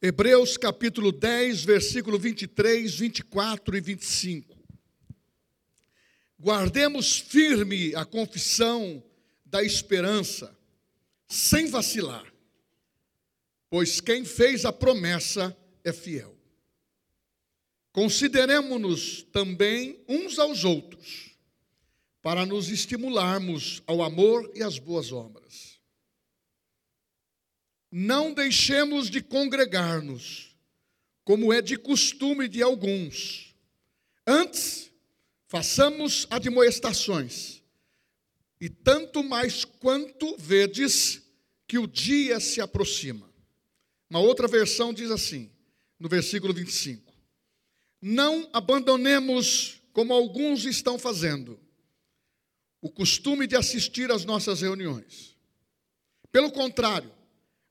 Hebreus 0.00 0.56
capítulo 0.56 1.10
10, 1.10 1.64
versículo 1.64 2.20
23, 2.20 2.94
24 2.94 3.76
e 3.76 3.80
25. 3.80 4.56
Guardemos 6.38 7.18
firme 7.18 7.92
a 7.96 8.04
confissão 8.04 9.02
da 9.44 9.60
esperança, 9.60 10.56
sem 11.26 11.66
vacilar, 11.66 12.32
pois 13.68 14.00
quem 14.00 14.24
fez 14.24 14.64
a 14.64 14.72
promessa 14.72 15.56
é 15.82 15.92
fiel. 15.92 16.38
Consideremos-nos 17.90 19.24
também 19.32 20.00
uns 20.08 20.38
aos 20.38 20.62
outros, 20.62 21.36
para 22.22 22.46
nos 22.46 22.68
estimularmos 22.68 23.82
ao 23.84 24.00
amor 24.00 24.48
e 24.54 24.62
às 24.62 24.78
boas 24.78 25.10
obras. 25.10 25.77
Não 27.90 28.32
deixemos 28.34 29.08
de 29.08 29.22
congregar-nos, 29.22 30.54
como 31.24 31.52
é 31.52 31.62
de 31.62 31.76
costume 31.76 32.48
de 32.48 32.62
alguns. 32.62 33.54
Antes, 34.26 34.90
façamos 35.46 36.26
admoestações, 36.30 37.62
e 38.60 38.68
tanto 38.68 39.22
mais 39.22 39.64
quanto 39.64 40.36
vedes 40.36 41.22
que 41.66 41.78
o 41.78 41.86
dia 41.86 42.40
se 42.40 42.60
aproxima. 42.60 43.28
Uma 44.10 44.20
outra 44.20 44.48
versão 44.48 44.92
diz 44.92 45.10
assim, 45.10 45.50
no 45.98 46.08
versículo 46.08 46.52
25: 46.52 47.12
Não 48.00 48.48
abandonemos, 48.52 49.80
como 49.92 50.12
alguns 50.12 50.64
estão 50.64 50.98
fazendo, 50.98 51.58
o 52.80 52.90
costume 52.90 53.46
de 53.46 53.56
assistir 53.56 54.10
às 54.10 54.24
nossas 54.24 54.60
reuniões. 54.60 55.36
Pelo 56.30 56.52
contrário, 56.52 57.12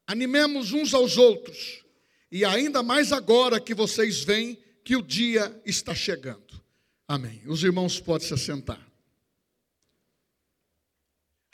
animemos 0.08 0.72
uns 0.72 0.94
aos 0.94 1.18
outros, 1.18 1.84
e 2.32 2.46
ainda 2.46 2.82
mais 2.82 3.12
agora 3.12 3.60
que 3.60 3.76
vocês 3.76 4.24
veem 4.24 4.58
que 4.84 4.96
o 4.96 5.02
dia 5.02 5.62
está 5.66 5.94
chegando. 5.94 6.62
Amém. 7.06 7.44
Os 7.46 7.62
irmãos 7.62 8.00
podem 8.00 8.26
se 8.26 8.34
assentar. 8.34 8.82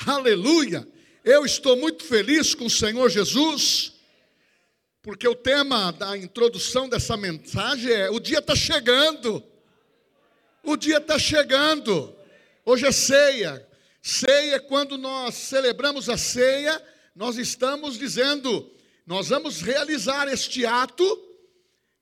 Aleluia! 0.06 0.88
Eu 1.24 1.46
estou 1.46 1.78
muito 1.78 2.04
feliz 2.04 2.54
com 2.54 2.66
o 2.66 2.70
Senhor 2.70 3.10
Jesus, 3.10 3.94
porque 5.02 5.28
o 5.28 5.36
tema 5.36 5.92
da 5.92 6.18
introdução 6.18 6.88
dessa 6.88 7.18
mensagem 7.18 7.92
é: 7.92 8.10
o 8.10 8.20
dia 8.20 8.40
está 8.40 8.56
chegando. 8.56 9.44
O 10.64 10.78
dia 10.78 10.98
está 10.98 11.18
chegando. 11.18 12.16
Hoje 12.66 12.86
é 12.86 12.92
ceia. 12.92 13.68
Ceia 14.02 14.56
é 14.56 14.60
quando 14.60 14.98
nós 14.98 15.36
celebramos 15.36 16.10
a 16.10 16.18
ceia, 16.18 16.82
nós 17.16 17.38
estamos 17.38 17.98
dizendo, 17.98 18.72
nós 19.06 19.30
vamos 19.30 19.62
realizar 19.62 20.28
este 20.28 20.66
ato 20.66 21.06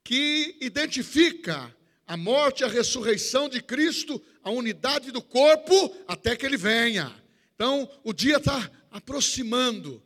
que 0.03 0.57
identifica 0.61 1.75
a 2.07 2.17
morte 2.17 2.63
a 2.63 2.67
ressurreição 2.67 3.47
de 3.47 3.61
Cristo, 3.61 4.21
a 4.43 4.51
unidade 4.51 5.11
do 5.11 5.21
corpo, 5.21 5.95
até 6.07 6.35
que 6.35 6.45
ele 6.45 6.57
venha. 6.57 7.15
Então, 7.55 7.89
o 8.03 8.11
dia 8.11 8.37
está 8.37 8.69
aproximando. 8.89 10.01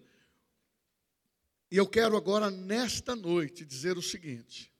E 1.72 1.78
eu 1.78 1.88
quero 1.88 2.16
agora, 2.16 2.52
nesta 2.52 3.16
noite, 3.16 3.66
dizer 3.66 3.98
o 3.98 4.02
seguinte: 4.02 4.72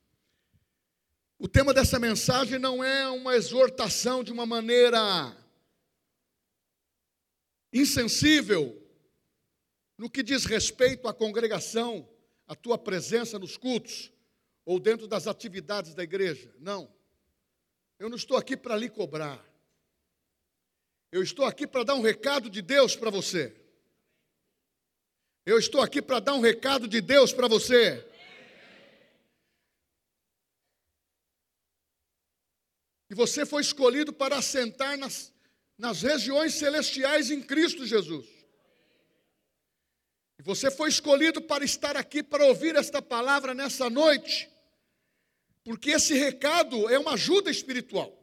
o 1.40 1.48
tema 1.48 1.74
dessa 1.74 2.00
mensagem 2.00 2.60
não 2.60 2.84
é 2.84 3.08
uma 3.10 3.36
exortação 3.36 4.24
de 4.24 4.32
uma 4.32 4.46
maneira 4.46 5.36
insensível 7.74 8.85
no 9.98 10.10
que 10.10 10.22
diz 10.22 10.46
respeito 10.46 11.08
à 11.08 11.14
congregação, 11.14 12.08
à 12.48 12.56
tua 12.56 12.78
presença 12.78 13.40
nos 13.40 13.58
cultos 13.58 14.12
ou 14.66 14.80
dentro 14.80 15.08
das 15.08 15.28
atividades 15.28 15.94
da 15.94 16.04
igreja. 16.04 16.54
Não. 16.60 16.94
Eu 17.98 18.10
não 18.10 18.18
estou 18.18 18.36
aqui 18.36 18.58
para 18.58 18.76
lhe 18.76 18.90
cobrar. 18.90 19.44
Eu 21.12 21.24
estou 21.24 21.46
aqui 21.46 21.66
para 21.66 21.84
dar 21.84 21.96
um 21.96 22.02
recado 22.02 22.50
de 22.50 22.62
Deus 22.62 22.96
para 22.96 23.10
você. 23.10 23.56
Eu 25.46 25.58
estou 25.58 25.80
aqui 25.80 26.02
para 26.02 26.20
dar 26.20 26.34
um 26.34 26.42
recado 26.42 26.88
de 26.88 27.00
Deus 27.00 27.32
para 27.32 27.48
você. 27.48 28.06
E 33.10 33.16
você 33.16 33.46
foi 33.46 33.62
escolhido 33.62 34.12
para 34.12 34.38
assentar 34.38 34.98
nas, 34.98 35.32
nas 35.78 36.02
regiões 36.02 36.56
celestiais 36.56 37.30
em 37.30 37.42
Cristo 37.42 37.86
Jesus. 37.86 38.26
Você 40.46 40.70
foi 40.70 40.90
escolhido 40.90 41.42
para 41.42 41.66
estar 41.66 41.98
aqui 41.98 42.22
para 42.22 42.46
ouvir 42.46 42.76
esta 42.76 43.02
palavra 43.02 43.56
nessa 43.56 43.90
noite, 43.90 44.48
porque 45.64 45.90
esse 45.90 46.14
recado 46.14 46.88
é 46.88 47.00
uma 47.00 47.14
ajuda 47.14 47.50
espiritual 47.50 48.16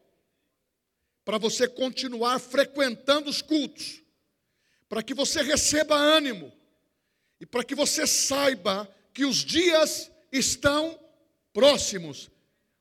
para 1.25 1.37
você 1.37 1.67
continuar 1.67 2.39
frequentando 2.39 3.29
os 3.29 3.43
cultos, 3.43 4.05
para 4.89 5.03
que 5.03 5.13
você 5.13 5.43
receba 5.43 5.97
ânimo 5.97 6.53
e 7.41 7.45
para 7.45 7.65
que 7.65 7.75
você 7.75 8.07
saiba 8.07 8.89
que 9.13 9.25
os 9.25 9.39
dias 9.39 10.09
estão 10.31 10.97
próximos, 11.53 12.31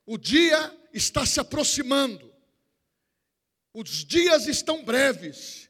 o 0.05 0.19
dia 0.19 0.71
está 0.93 1.25
se 1.25 1.39
aproximando. 1.39 2.31
Os 3.73 4.05
dias 4.05 4.45
estão 4.45 4.83
breves 4.83 5.67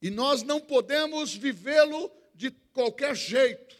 e 0.00 0.08
nós 0.08 0.42
não 0.42 0.58
podemos 0.58 1.34
vivê-lo 1.34 2.10
de 2.36 2.50
qualquer 2.50 3.16
jeito. 3.16 3.74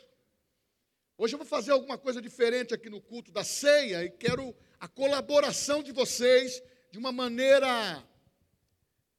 Hoje 1.19 1.35
eu 1.35 1.39
vou 1.39 1.47
fazer 1.47 1.73
alguma 1.73 1.99
coisa 1.99 2.23
diferente 2.23 2.73
aqui 2.73 2.89
no 2.89 3.03
culto 3.03 3.31
da 3.31 3.45
ceia 3.45 4.03
e 4.03 4.11
quero 4.11 4.57
a 4.81 4.89
colaboração 4.89 5.83
de 5.83 5.93
vocês 5.93 6.63
de 6.91 6.99
uma 6.99 7.13
maneira 7.13 8.03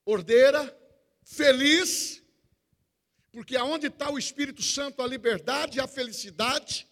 ordeira, 0.04 0.76
feliz, 1.24 2.24
porque 3.32 3.56
aonde 3.56 3.88
está 3.88 4.10
o 4.12 4.18
Espírito 4.18 4.64
Santo, 4.64 5.02
a 5.02 5.08
liberdade 5.08 5.78
e 5.78 5.82
a 5.82 5.88
felicidade. 5.88 6.88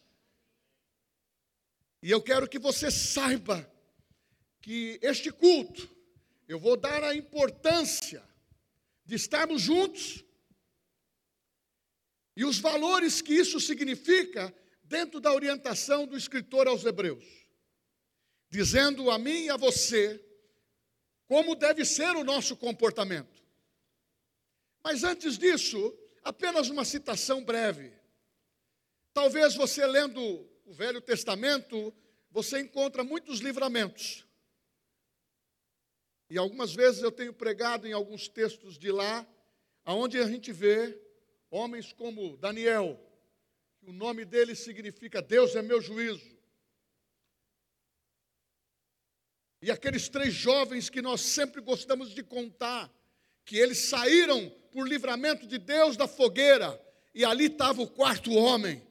E 2.02 2.12
eu 2.12 2.22
quero 2.22 2.48
que 2.48 2.60
você 2.60 2.92
saiba 2.92 3.68
que 4.62 5.00
este 5.02 5.32
culto 5.32 5.90
eu 6.48 6.60
vou 6.60 6.78
dar 6.78 7.04
a 7.04 7.16
importância 7.16 8.24
de 9.04 9.16
estarmos 9.16 9.64
juntos 9.64 10.24
e 12.36 12.44
os 12.44 12.60
valores 12.60 13.22
que 13.22 13.34
isso 13.34 13.60
significa 13.60 14.54
dentro 14.84 15.20
da 15.20 15.34
orientação 15.34 16.06
do 16.06 16.18
escritor 16.18 16.68
aos 16.68 16.84
Hebreus, 16.84 17.26
dizendo 18.50 19.10
a 19.10 19.18
mim 19.18 19.46
e 19.46 19.50
a 19.50 19.58
você 19.58 20.22
como 21.28 21.56
deve 21.56 21.84
ser 21.86 22.16
o 22.16 22.24
nosso 22.24 22.56
comportamento. 22.56 23.44
Mas 24.84 25.04
antes 25.04 25.38
disso, 25.38 25.98
apenas 26.24 26.70
uma 26.70 26.86
citação 26.86 27.44
breve. 27.44 27.92
Talvez 29.14 29.56
você 29.56 29.86
lendo 29.88 30.22
o 30.66 30.74
Velho 30.74 31.02
Testamento, 31.02 31.94
você 32.30 32.60
encontra 32.60 33.04
muitos 33.04 33.40
livramentos. 33.40 34.26
E 36.30 36.38
algumas 36.38 36.74
vezes 36.74 37.02
eu 37.02 37.12
tenho 37.12 37.34
pregado 37.34 37.88
em 37.88 37.94
alguns 37.94 38.28
textos 38.28 38.78
de 38.78 38.92
lá, 38.92 39.26
aonde 39.84 40.20
a 40.20 40.28
gente 40.28 40.52
vê 40.52 41.00
homens 41.56 41.94
como 41.94 42.36
Daniel, 42.36 43.00
que 43.80 43.90
o 43.90 43.94
nome 43.94 44.26
dele 44.26 44.56
significa 44.56 45.22
Deus 45.22 45.56
é 45.56 45.62
meu 45.62 45.82
juízo. 45.82 46.36
E 49.62 49.72
aqueles 49.72 50.10
três 50.10 50.34
jovens 50.34 50.90
que 50.90 51.02
nós 51.02 51.22
sempre 51.22 51.62
gostamos 51.62 52.14
de 52.14 52.22
contar, 52.24 52.92
que 53.46 53.58
eles 53.58 53.90
saíram 53.90 54.50
por 54.72 54.88
livramento 54.88 55.48
de 55.48 55.58
Deus 55.58 55.96
da 55.96 56.08
fogueira, 56.08 56.80
e 57.14 57.24
ali 57.24 57.46
estava 57.46 57.82
o 57.82 57.90
quarto 57.90 58.34
homem, 58.34 58.86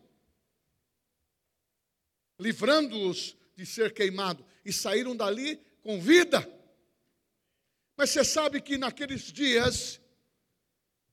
livrando-os 2.40 3.36
de 3.54 3.66
ser 3.66 3.92
queimado, 3.92 4.44
e 4.64 4.72
saíram 4.72 5.14
dali 5.14 5.56
com 5.82 6.00
vida. 6.00 6.40
Mas 7.94 8.10
você 8.10 8.24
sabe 8.24 8.60
que 8.62 8.78
naqueles 8.78 9.30
dias 9.30 10.00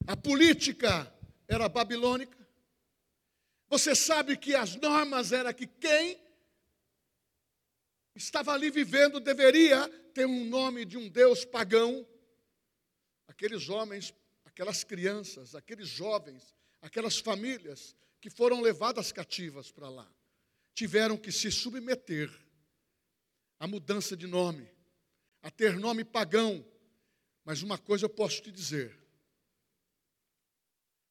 a 0.07 0.15
política 0.15 1.13
era 1.53 1.67
babilônica. 1.67 2.37
Você 3.69 3.93
sabe 3.93 4.37
que 4.37 4.55
as 4.55 4.75
normas 4.75 5.31
era 5.31 5.53
que 5.53 5.67
quem 5.67 6.19
estava 8.15 8.53
ali 8.53 8.69
vivendo 8.69 9.19
deveria 9.19 9.87
ter 10.13 10.25
um 10.25 10.45
nome 10.45 10.85
de 10.85 10.97
um 10.97 11.09
deus 11.09 11.43
pagão. 11.43 12.07
Aqueles 13.27 13.69
homens, 13.69 14.13
aquelas 14.45 14.83
crianças, 14.83 15.55
aqueles 15.55 15.87
jovens, 15.87 16.53
aquelas 16.81 17.17
famílias 17.17 17.95
que 18.19 18.29
foram 18.29 18.61
levadas 18.61 19.11
cativas 19.11 19.71
para 19.71 19.89
lá, 19.89 20.09
tiveram 20.73 21.17
que 21.17 21.31
se 21.31 21.51
submeter 21.51 22.29
à 23.59 23.67
mudança 23.67 24.15
de 24.15 24.27
nome, 24.27 24.69
a 25.41 25.49
ter 25.49 25.77
nome 25.77 26.03
pagão, 26.03 26.65
mas 27.43 27.61
uma 27.61 27.77
coisa 27.77 28.05
eu 28.05 28.09
posso 28.09 28.41
te 28.41 28.51
dizer: 28.51 29.00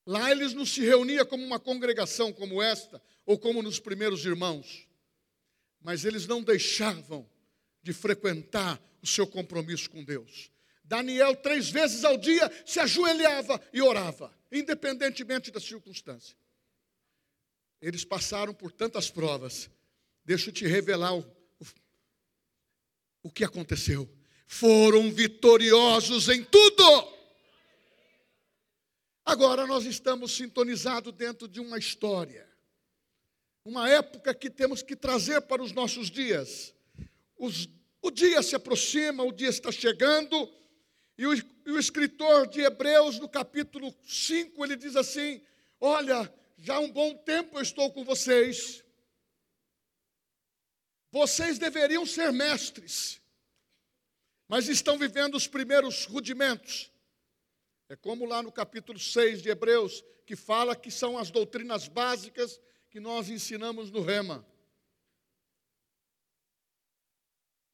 Lá 0.06 0.31
eles 0.31 0.55
não 0.55 0.64
se 0.64 0.81
reuniam 0.81 1.26
como 1.26 1.44
uma 1.44 1.61
congregação 1.61 2.32
como 2.32 2.62
esta, 2.62 3.00
ou 3.26 3.38
como 3.38 3.62
nos 3.62 3.79
primeiros 3.79 4.25
irmãos, 4.25 4.88
mas 5.81 6.05
eles 6.05 6.26
não 6.26 6.43
deixavam 6.43 7.29
de 7.82 7.93
frequentar 7.93 8.81
o 9.02 9.06
seu 9.06 9.26
compromisso 9.26 9.88
com 9.91 10.02
Deus. 10.02 10.50
Daniel, 10.85 11.37
três 11.37 11.70
vezes 11.70 12.05
ao 12.05 12.17
dia, 12.17 12.50
se 12.67 12.81
ajoelhava 12.81 13.61
e 13.73 13.81
orava, 13.81 14.37
independentemente 14.50 15.50
da 15.50 15.61
circunstância. 15.61 16.37
Eles 17.81 18.05
passaram 18.05 18.52
por 18.52 18.73
tantas 18.73 19.11
provas. 19.11 19.70
Deixa 20.25 20.50
eu 20.50 20.52
te 20.52 20.67
revelar 20.67 21.14
o, 21.14 21.20
o, 21.20 21.67
o 23.25 23.31
que 23.31 23.44
aconteceu. 23.44 24.08
Foram 24.47 25.11
vitoriosos 25.12 26.29
em 26.29 26.43
tudo. 26.43 27.20
Agora 29.31 29.65
nós 29.65 29.85
estamos 29.85 30.32
sintonizados 30.32 31.12
dentro 31.12 31.47
de 31.47 31.61
uma 31.61 31.79
história, 31.79 32.50
uma 33.65 33.88
época 33.88 34.35
que 34.35 34.50
temos 34.50 34.82
que 34.82 34.97
trazer 34.97 35.43
para 35.43 35.62
os 35.62 35.71
nossos 35.71 36.11
dias. 36.11 36.75
Os, 37.38 37.69
o 38.03 38.11
dia 38.11 38.43
se 38.43 38.56
aproxima, 38.56 39.23
o 39.23 39.31
dia 39.31 39.49
está 39.49 39.71
chegando, 39.71 40.53
e 41.17 41.29
o, 41.29 41.32
e 41.32 41.71
o 41.71 41.79
escritor 41.79 42.49
de 42.49 42.61
Hebreus, 42.61 43.21
no 43.21 43.29
capítulo 43.29 43.94
5, 44.03 44.65
ele 44.65 44.75
diz 44.75 44.97
assim: 44.97 45.41
Olha, 45.81 46.29
já 46.59 46.75
há 46.75 46.81
um 46.81 46.91
bom 46.91 47.15
tempo 47.15 47.56
eu 47.56 47.62
estou 47.62 47.93
com 47.93 48.03
vocês. 48.05 48.83
Vocês 51.12 51.56
deveriam 51.56 52.05
ser 52.05 52.33
mestres, 52.33 53.21
mas 54.49 54.67
estão 54.67 54.99
vivendo 54.99 55.37
os 55.37 55.47
primeiros 55.47 56.05
rudimentos. 56.05 56.90
É 57.91 57.97
como 57.97 58.25
lá 58.25 58.43
no 58.43 58.51
capítulo 58.51 58.99
6 58.99 59.43
de 59.43 59.51
Hebreus, 59.51 60.03
que 60.25 60.35
fala 60.35 60.75
que 60.75 60.91
são 60.91 61.19
as 61.19 61.31
doutrinas 61.31 61.89
básicas 61.89 62.59
que 62.89 62.99
nós 62.99 63.29
ensinamos 63.29 63.91
no 63.91 64.01
Rema. 64.01 64.47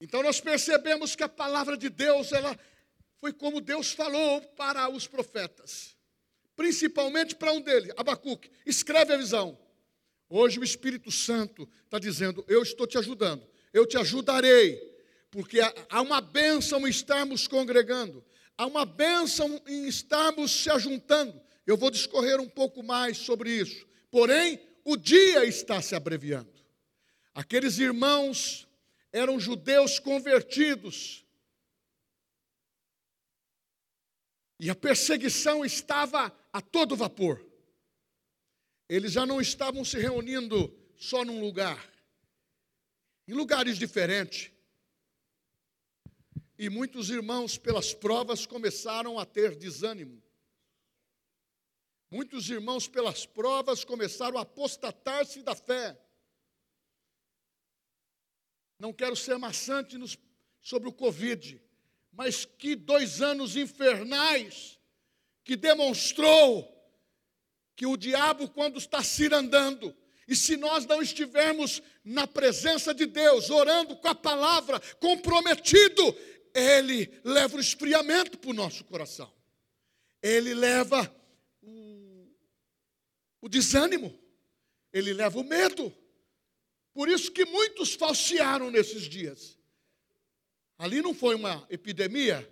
Então 0.00 0.24
nós 0.24 0.40
percebemos 0.40 1.14
que 1.14 1.22
a 1.22 1.28
palavra 1.28 1.76
de 1.76 1.88
Deus, 1.88 2.32
ela 2.32 2.58
foi 3.18 3.32
como 3.32 3.60
Deus 3.60 3.92
falou 3.92 4.40
para 4.56 4.88
os 4.88 5.06
profetas 5.06 5.96
principalmente 6.56 7.36
para 7.36 7.52
um 7.52 7.60
deles, 7.60 7.92
Abacuque, 7.96 8.50
escreve 8.64 9.12
a 9.12 9.16
visão. 9.16 9.56
Hoje 10.28 10.58
o 10.58 10.64
Espírito 10.64 11.12
Santo 11.12 11.68
está 11.84 11.98
dizendo: 11.98 12.44
Eu 12.48 12.62
estou 12.62 12.86
te 12.86 12.98
ajudando, 12.98 13.46
eu 13.72 13.86
te 13.86 13.96
ajudarei, 13.98 14.80
porque 15.30 15.60
há 15.60 16.00
uma 16.00 16.20
bênção 16.20 16.88
estarmos 16.88 17.46
congregando, 17.46 18.24
há 18.56 18.66
uma 18.66 18.84
bênção 18.84 19.60
em 19.66 19.86
estarmos 19.86 20.50
se 20.50 20.70
ajuntando. 20.70 21.40
Eu 21.66 21.76
vou 21.76 21.90
discorrer 21.90 22.40
um 22.40 22.48
pouco 22.48 22.82
mais 22.82 23.18
sobre 23.18 23.50
isso. 23.50 23.86
Porém, 24.10 24.60
o 24.84 24.96
dia 24.96 25.44
está 25.44 25.82
se 25.82 25.94
abreviando. 25.94 26.52
Aqueles 27.34 27.78
irmãos 27.78 28.66
eram 29.12 29.38
judeus 29.38 29.98
convertidos, 29.98 31.26
E 34.58 34.70
a 34.70 34.74
perseguição 34.74 35.64
estava 35.64 36.32
a 36.52 36.60
todo 36.60 36.96
vapor. 36.96 37.44
Eles 38.88 39.12
já 39.12 39.26
não 39.26 39.40
estavam 39.40 39.84
se 39.84 39.98
reunindo 39.98 40.74
só 40.96 41.24
num 41.24 41.40
lugar, 41.40 41.92
em 43.28 43.34
lugares 43.34 43.76
diferentes. 43.76 44.50
E 46.58 46.70
muitos 46.70 47.10
irmãos, 47.10 47.58
pelas 47.58 47.92
provas, 47.92 48.46
começaram 48.46 49.18
a 49.18 49.26
ter 49.26 49.54
desânimo. 49.54 50.22
Muitos 52.10 52.48
irmãos, 52.48 52.88
pelas 52.88 53.26
provas, 53.26 53.84
começaram 53.84 54.38
a 54.38 54.42
apostatar-se 54.42 55.42
da 55.42 55.54
fé. 55.54 55.98
Não 58.78 58.92
quero 58.92 59.16
ser 59.16 59.36
maçante 59.38 59.98
nos, 59.98 60.16
sobre 60.62 60.88
o 60.88 60.92
Covid, 60.92 61.60
mas 62.12 62.44
que 62.44 62.74
dois 62.74 63.20
anos 63.20 63.56
infernais 63.56 64.78
que 65.44 65.56
demonstrou 65.56 66.72
que 67.74 67.86
o 67.86 67.96
diabo, 67.96 68.48
quando 68.48 68.78
está 68.78 69.02
cirandando, 69.02 69.94
e 70.26 70.34
se 70.34 70.56
nós 70.56 70.86
não 70.86 71.00
estivermos 71.00 71.82
na 72.04 72.26
presença 72.26 72.92
de 72.92 73.06
Deus, 73.06 73.48
orando 73.50 73.96
com 73.96 74.08
a 74.08 74.14
palavra, 74.14 74.80
comprometido, 74.98 76.02
ele 76.56 77.20
leva 77.22 77.56
o 77.56 77.60
esfriamento 77.60 78.38
para 78.38 78.50
o 78.50 78.54
nosso 78.54 78.84
coração. 78.84 79.30
Ele 80.22 80.54
leva 80.54 81.14
o, 81.62 82.28
o 83.42 83.48
desânimo, 83.48 84.18
ele 84.90 85.12
leva 85.12 85.38
o 85.38 85.44
medo. 85.44 85.94
Por 86.94 87.10
isso 87.10 87.30
que 87.30 87.44
muitos 87.44 87.92
falsearam 87.92 88.70
nesses 88.70 89.02
dias. 89.02 89.58
Ali 90.78 91.02
não 91.02 91.14
foi 91.14 91.34
uma 91.34 91.66
epidemia, 91.68 92.48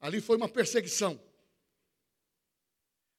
ali 0.00 0.20
foi 0.20 0.36
uma 0.36 0.48
perseguição. 0.48 1.20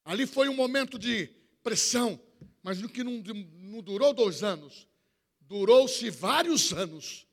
Ali 0.04 0.26
foi 0.26 0.48
um 0.48 0.54
momento 0.54 0.98
de 0.98 1.26
pressão, 1.62 2.18
mas 2.62 2.80
que 2.86 3.04
não, 3.04 3.22
não 3.58 3.82
durou 3.82 4.14
dois 4.14 4.42
anos, 4.42 4.88
durou-se 5.40 6.08
vários 6.08 6.72
anos. 6.72 7.26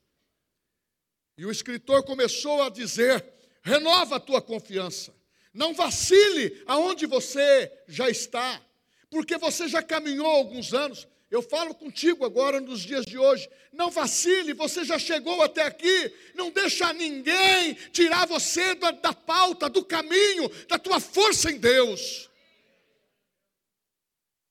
E 1.42 1.46
o 1.46 1.50
escritor 1.50 2.04
começou 2.04 2.62
a 2.62 2.70
dizer: 2.70 3.26
renova 3.64 4.18
a 4.18 4.20
tua 4.20 4.40
confiança, 4.40 5.12
não 5.52 5.74
vacile 5.74 6.62
aonde 6.68 7.08
você 7.08 7.72
já 7.88 8.08
está, 8.12 8.64
porque 9.10 9.40
você 9.40 9.68
já 9.68 9.82
caminhou 9.82 10.28
alguns 10.28 10.72
anos, 10.72 11.08
eu 11.32 11.42
falo 11.42 11.74
contigo 11.74 12.24
agora 12.24 12.62
nos 12.62 12.82
dias 12.82 13.04
de 13.08 13.18
hoje. 13.18 13.50
Não 13.74 13.90
vacile, 13.90 14.54
você 14.54 14.86
já 14.86 15.00
chegou 15.00 15.42
até 15.42 15.64
aqui. 15.64 16.14
Não 16.36 16.52
deixa 16.52 16.94
ninguém 16.94 17.74
tirar 17.92 18.28
você 18.28 18.76
da, 18.76 18.92
da 18.92 19.12
pauta, 19.12 19.68
do 19.68 19.84
caminho, 19.84 20.48
da 20.68 20.78
tua 20.78 21.00
força 21.00 21.50
em 21.50 21.58
Deus. 21.58 22.30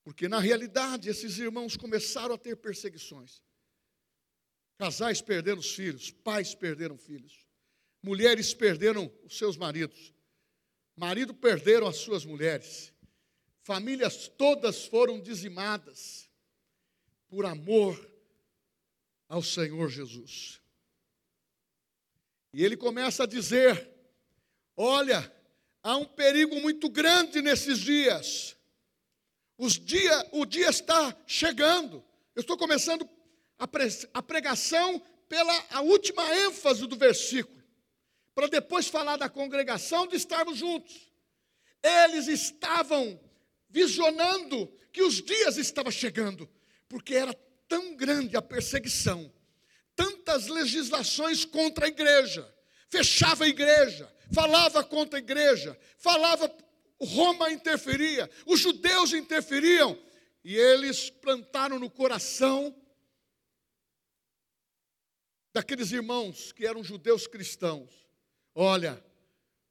Porque 0.02 0.26
na 0.26 0.40
realidade 0.40 1.08
esses 1.08 1.38
irmãos 1.38 1.76
começaram 1.76 2.34
a 2.34 2.38
ter 2.38 2.56
perseguições. 2.56 3.42
Casais 4.80 5.20
perderam 5.20 5.58
os 5.58 5.72
filhos, 5.72 6.10
pais 6.10 6.54
perderam 6.54 6.96
filhos, 6.96 7.46
mulheres 8.02 8.54
perderam 8.54 9.12
os 9.22 9.36
seus 9.36 9.54
maridos, 9.54 10.14
marido 10.96 11.34
perderam 11.34 11.86
as 11.86 11.98
suas 11.98 12.24
mulheres, 12.24 12.90
famílias 13.62 14.26
todas 14.26 14.86
foram 14.86 15.20
dizimadas 15.20 16.30
por 17.28 17.44
amor 17.44 18.10
ao 19.28 19.42
Senhor 19.42 19.90
Jesus. 19.90 20.62
E 22.54 22.64
ele 22.64 22.74
começa 22.74 23.24
a 23.24 23.26
dizer: 23.26 23.86
Olha, 24.74 25.30
há 25.82 25.94
um 25.98 26.06
perigo 26.06 26.58
muito 26.58 26.88
grande 26.88 27.42
nesses 27.42 27.80
dias. 27.80 28.56
Os 29.58 29.74
dia, 29.74 30.26
o 30.32 30.46
dia 30.46 30.70
está 30.70 31.14
chegando. 31.26 32.02
Eu 32.34 32.40
estou 32.40 32.56
começando 32.56 33.06
a, 33.60 33.68
pre, 33.68 33.86
a 34.14 34.22
pregação 34.22 35.00
pela 35.28 35.64
a 35.70 35.82
última 35.82 36.24
ênfase 36.34 36.86
do 36.86 36.96
versículo, 36.96 37.62
para 38.34 38.48
depois 38.48 38.88
falar 38.88 39.16
da 39.16 39.28
congregação 39.28 40.06
de 40.06 40.16
estarmos 40.16 40.58
juntos. 40.58 41.12
Eles 41.82 42.26
estavam 42.26 43.20
visionando 43.68 44.66
que 44.90 45.02
os 45.02 45.22
dias 45.22 45.56
estavam 45.58 45.92
chegando 45.92 46.48
porque 46.88 47.14
era 47.14 47.32
tão 47.68 47.94
grande 47.94 48.36
a 48.36 48.42
perseguição, 48.42 49.32
tantas 49.94 50.48
legislações 50.48 51.44
contra 51.44 51.84
a 51.84 51.88
igreja, 51.88 52.52
fechava 52.88 53.44
a 53.44 53.48
igreja, 53.48 54.10
falava 54.32 54.82
contra 54.82 55.18
a 55.18 55.22
igreja, 55.22 55.78
falava, 55.96 56.52
Roma 57.00 57.52
interferia, 57.52 58.28
os 58.44 58.58
judeus 58.58 59.12
interferiam, 59.12 59.96
e 60.42 60.56
eles 60.56 61.10
plantaram 61.10 61.78
no 61.78 61.90
coração 61.90 62.74
daqueles 65.52 65.92
irmãos 65.92 66.52
que 66.52 66.66
eram 66.66 66.82
judeus 66.84 67.26
cristãos: 67.26 67.90
olha, 68.54 69.02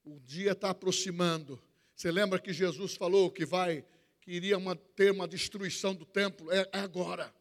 o 0.04 0.20
dia 0.20 0.52
está 0.52 0.70
aproximando. 0.70 1.62
Você 1.96 2.12
lembra 2.12 2.40
que 2.40 2.54
Jesus 2.54 2.96
falou 2.96 3.32
que 3.32 3.46
vai 3.46 3.86
que 4.22 4.32
iria 4.32 4.58
uma, 4.58 4.76
ter 4.76 5.12
uma 5.12 5.28
destruição 5.28 5.96
do 5.96 6.06
templo, 6.06 6.52
é, 6.52 6.70
é 6.72 6.80
agora. 6.80 7.34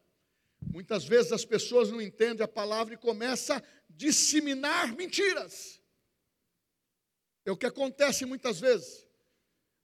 Muitas 0.72 1.04
vezes 1.04 1.32
as 1.32 1.44
pessoas 1.44 1.90
não 1.90 2.00
entendem 2.00 2.42
a 2.42 2.48
palavra 2.48 2.94
e 2.94 2.96
começam 2.96 3.56
a 3.56 3.62
disseminar 3.90 4.94
mentiras. 4.94 5.80
É 7.44 7.52
o 7.52 7.56
que 7.56 7.66
acontece 7.66 8.24
muitas 8.24 8.58
vezes. 8.58 9.06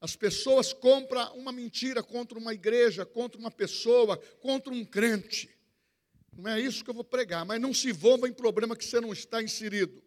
As 0.01 0.17
pessoas 0.17 0.73
compram 0.73 1.35
uma 1.37 1.53
mentira 1.53 2.03
contra 2.03 2.39
uma 2.39 2.53
igreja, 2.53 3.07
contra 3.07 3.39
uma 3.39 3.51
pessoa, 3.51 4.19
contra 4.41 4.73
um 4.73 4.85
crente. 4.85 5.54
Não 6.37 6.51
é 6.51 6.61
isso 6.61 6.85
que 6.85 6.91
eu 6.91 6.95
vou 6.95 7.05
pregar, 7.05 7.45
mas 7.45 7.61
não 7.61 7.73
se 7.73 7.91
envolva 7.91 8.29
em 8.29 8.33
problema 8.33 8.77
que 8.77 8.85
você 8.85 9.01
não 9.01 9.13
está 9.13 9.43
inserido. 9.43 10.03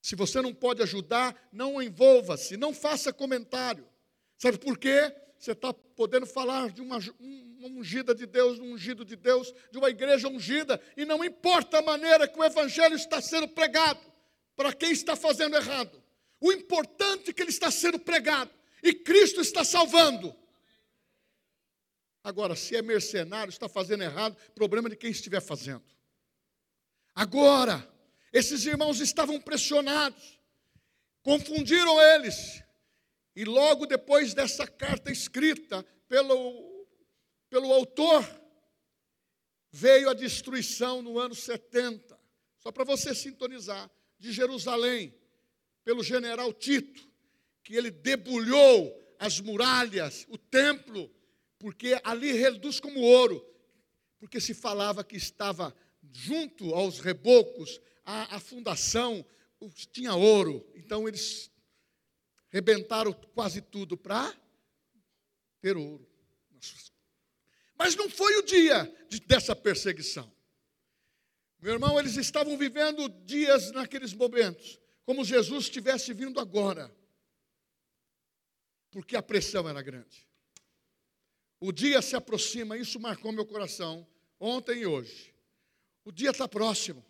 Se 0.00 0.14
você 0.14 0.40
não 0.40 0.54
pode 0.54 0.82
ajudar, 0.82 1.48
não 1.52 1.82
envolva-se, 1.82 2.56
não 2.56 2.72
faça 2.72 3.12
comentário. 3.12 3.88
Sabe 4.38 4.58
por 4.58 4.78
quê? 4.78 5.12
Você 5.38 5.52
está 5.52 5.72
podendo 5.72 6.26
falar 6.26 6.70
de 6.70 6.80
uma, 6.80 6.98
uma 7.18 7.68
ungida 7.68 8.14
de 8.14 8.26
Deus, 8.26 8.56
de 8.56 8.62
um 8.62 8.72
ungido 8.72 9.04
de 9.04 9.16
Deus, 9.16 9.52
de 9.70 9.78
uma 9.78 9.90
igreja 9.90 10.28
ungida, 10.28 10.80
e 10.96 11.04
não 11.04 11.24
importa 11.24 11.78
a 11.78 11.82
maneira 11.82 12.28
que 12.28 12.38
o 12.38 12.44
evangelho 12.44 12.94
está 12.94 13.20
sendo 13.20 13.48
pregado, 13.48 14.00
para 14.54 14.72
quem 14.72 14.92
está 14.92 15.16
fazendo 15.16 15.56
errado. 15.56 16.02
O 16.40 16.52
importante 16.52 17.30
é 17.30 17.32
que 17.32 17.42
ele 17.42 17.50
está 17.50 17.70
sendo 17.70 17.98
pregado 17.98 18.50
e 18.82 18.94
Cristo 18.94 19.40
está 19.40 19.64
salvando. 19.64 20.34
Agora, 22.26 22.56
se 22.56 22.74
é 22.74 22.82
mercenário, 22.82 23.50
está 23.50 23.68
fazendo 23.68 24.02
errado, 24.02 24.36
problema 24.52 24.90
de 24.90 24.96
quem 24.96 25.12
estiver 25.12 25.40
fazendo. 25.40 25.84
Agora, 27.14 27.88
esses 28.32 28.66
irmãos 28.66 28.98
estavam 28.98 29.40
pressionados, 29.40 30.40
confundiram 31.22 32.02
eles, 32.02 32.64
e 33.36 33.44
logo 33.44 33.86
depois 33.86 34.34
dessa 34.34 34.66
carta 34.66 35.12
escrita 35.12 35.84
pelo, 36.08 36.84
pelo 37.48 37.72
autor, 37.72 38.28
veio 39.70 40.10
a 40.10 40.12
destruição 40.12 41.00
no 41.02 41.20
ano 41.20 41.32
70, 41.32 42.18
só 42.58 42.72
para 42.72 42.82
você 42.82 43.14
sintonizar, 43.14 43.88
de 44.18 44.32
Jerusalém, 44.32 45.14
pelo 45.84 46.02
general 46.02 46.52
Tito, 46.52 47.08
que 47.62 47.76
ele 47.76 47.92
debulhou 47.92 49.14
as 49.16 49.38
muralhas, 49.38 50.26
o 50.28 50.36
templo, 50.36 51.08
porque 51.58 51.98
ali 52.04 52.32
reduz 52.32 52.80
como 52.80 53.00
ouro, 53.00 53.44
porque 54.18 54.40
se 54.40 54.54
falava 54.54 55.04
que 55.04 55.16
estava 55.16 55.74
junto 56.12 56.74
aos 56.74 57.00
rebocos, 57.00 57.80
a, 58.04 58.36
a 58.36 58.40
fundação 58.40 59.24
tinha 59.90 60.14
ouro, 60.14 60.64
então 60.74 61.08
eles 61.08 61.50
rebentaram 62.48 63.12
quase 63.12 63.60
tudo 63.60 63.96
para 63.96 64.34
ter 65.60 65.76
ouro. 65.76 66.06
Mas 67.78 67.94
não 67.94 68.08
foi 68.08 68.36
o 68.36 68.42
dia 68.42 68.84
de, 69.08 69.20
dessa 69.20 69.54
perseguição. 69.54 70.32
Meu 71.60 71.72
irmão, 71.72 71.98
eles 71.98 72.16
estavam 72.16 72.56
vivendo 72.56 73.08
dias 73.24 73.72
naqueles 73.72 74.12
momentos, 74.12 74.78
como 75.04 75.24
Jesus 75.24 75.64
estivesse 75.64 76.12
vindo 76.12 76.38
agora, 76.38 76.94
porque 78.90 79.16
a 79.16 79.22
pressão 79.22 79.68
era 79.68 79.82
grande. 79.82 80.26
O 81.58 81.72
dia 81.72 82.02
se 82.02 82.14
aproxima, 82.14 82.76
isso 82.76 83.00
marcou 83.00 83.32
meu 83.32 83.46
coração, 83.46 84.06
ontem 84.38 84.80
e 84.80 84.86
hoje. 84.86 85.34
O 86.04 86.12
dia 86.12 86.30
está 86.30 86.46
próximo. 86.46 87.04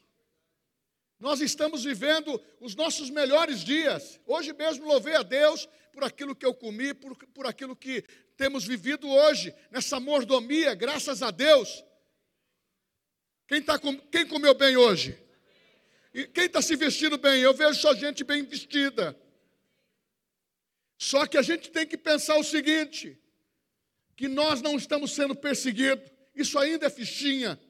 Nós 1.19 1.41
estamos 1.41 1.85
vivendo 1.85 2.41
os 2.61 2.75
nossos 2.75 3.11
melhores 3.11 3.61
dias. 3.61 4.21
Hoje 4.27 4.53
mesmo 4.53 4.87
louvei 4.87 5.17
a 5.17 5.23
Deus 5.23 5.69
por 5.93 6.05
aquilo 6.05 6.37
que 6.37 6.45
eu 6.45 6.55
comi, 6.55 6.93
por, 6.93 7.17
por 7.29 7.47
aquilo 7.47 7.75
que 7.75 8.03
temos 8.37 8.65
vivido 8.65 9.09
hoje, 9.09 9.55
nessa 9.71 9.99
mordomia, 9.99 10.75
graças 10.75 11.23
a 11.23 11.31
Deus. 11.31 11.83
Quem, 13.49 13.63
tá 13.63 13.79
com, 13.79 13.99
quem 13.99 14.27
comeu 14.27 14.55
bem 14.55 14.77
hoje? 14.77 15.19
E 16.13 16.27
quem 16.27 16.45
está 16.45 16.61
se 16.61 16.77
vestindo 16.77 17.17
bem? 17.17 17.41
Eu 17.41 17.55
vejo 17.55 17.81
só 17.81 17.95
gente 17.95 18.25
bem 18.25 18.43
vestida. 18.43 19.19
Só 20.99 21.27
que 21.27 21.39
a 21.39 21.43
gente 21.43 21.71
tem 21.71 21.87
que 21.87 21.97
pensar 21.97 22.37
o 22.37 22.45
seguinte: 22.45 23.19
que 24.17 24.29
nós 24.29 24.63
não 24.63 24.77
estamos 24.77 25.13
sendo 25.13 25.35
perseguidos, 25.35 26.11
isso 26.35 26.59
ainda 26.59 26.87
é 26.87 26.91
fichinha, 26.91 27.61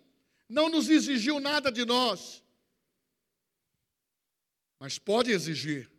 não 0.48 0.68
nos 0.68 0.88
exigiu 0.88 1.40
nada 1.40 1.70
de 1.70 1.84
nós 1.84 2.42
mas 4.78 4.98
pode 4.98 5.30
exigir. 5.30 5.90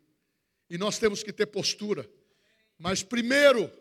E 0.70 0.78
nós 0.78 1.00
temos 1.00 1.24
que 1.24 1.34
ter 1.34 1.48
postura. 1.48 2.10
Mas 2.78 3.04
primeiro, 3.04 3.72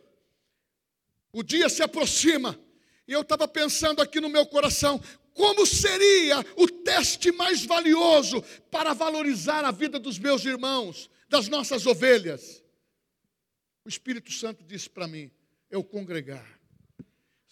o 1.33 1.43
dia 1.43 1.69
se 1.69 1.83
aproxima. 1.83 2.59
E 3.07 3.13
eu 3.13 3.21
estava 3.21 3.47
pensando 3.47 4.01
aqui 4.01 4.21
no 4.21 4.29
meu 4.29 4.47
coração, 4.47 5.01
como 5.33 5.67
seria 5.67 6.41
o 6.57 6.67
teste 6.69 7.31
mais 7.31 7.65
valioso 7.65 8.43
para 8.71 8.95
valorizar 8.95 9.65
a 9.65 9.71
vida 9.71 9.99
dos 9.99 10.19
meus 10.19 10.45
irmãos, 10.45 11.11
das 11.29 11.49
nossas 11.49 11.87
ovelhas? 11.87 12.63
O 13.85 13.89
Espírito 13.89 14.33
Santo 14.33 14.65
disse 14.65 14.89
para 14.89 15.07
mim: 15.07 15.31
eu 15.71 15.85
congregar. 15.85 16.56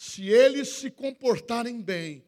Se 0.06 0.28
eles 0.28 0.68
se 0.68 0.90
comportarem 0.90 1.80
bem 1.80 2.22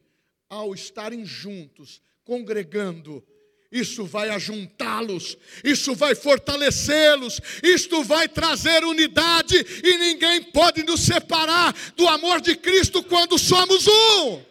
ao 0.49 0.73
estarem 0.73 1.23
juntos, 1.23 2.01
congregando, 2.25 3.23
isso 3.71 4.03
vai 4.03 4.29
ajuntá-los, 4.29 5.37
isso 5.63 5.93
vai 5.93 6.15
fortalecê-los, 6.15 7.39
isto 7.61 8.03
vai 8.03 8.27
trazer 8.27 8.83
unidade 8.83 9.55
e 9.83 9.97
ninguém 9.99 10.41
pode 10.51 10.81
nos 10.81 11.01
separar 11.01 11.71
do 11.95 12.07
amor 12.07 12.41
de 12.41 12.55
Cristo 12.55 13.03
quando 13.03 13.37
somos 13.37 13.85
um. 13.85 14.43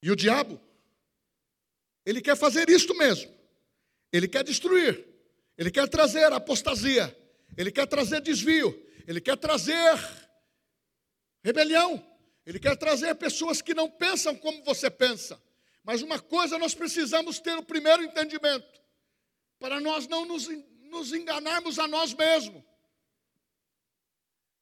E 0.00 0.12
o 0.12 0.16
diabo, 0.16 0.60
ele 2.06 2.22
quer 2.22 2.36
fazer 2.36 2.70
isto 2.70 2.94
mesmo, 2.94 3.34
ele 4.12 4.28
quer 4.28 4.44
destruir, 4.44 5.07
ele 5.58 5.70
quer 5.70 5.88
trazer 5.88 6.32
apostasia, 6.32 7.14
ele 7.56 7.70
quer 7.70 7.86
trazer 7.86 8.22
desvio, 8.22 8.72
ele 9.06 9.20
quer 9.20 9.36
trazer 9.36 9.98
Rebelião. 11.42 12.04
Ele 12.44 12.58
quer 12.58 12.76
trazer 12.76 13.14
pessoas 13.14 13.60
que 13.60 13.74
não 13.74 13.90
pensam 13.90 14.36
como 14.36 14.64
você 14.64 14.90
pensa. 14.90 15.40
Mas 15.82 16.02
uma 16.02 16.18
coisa 16.18 16.58
nós 16.58 16.74
precisamos 16.74 17.38
ter 17.40 17.56
o 17.56 17.62
primeiro 17.62 18.02
entendimento, 18.02 18.82
para 19.58 19.80
nós 19.80 20.06
não 20.06 20.24
nos, 20.24 20.48
nos 20.90 21.12
enganarmos 21.12 21.78
a 21.78 21.86
nós 21.86 22.12
mesmos. 22.14 22.62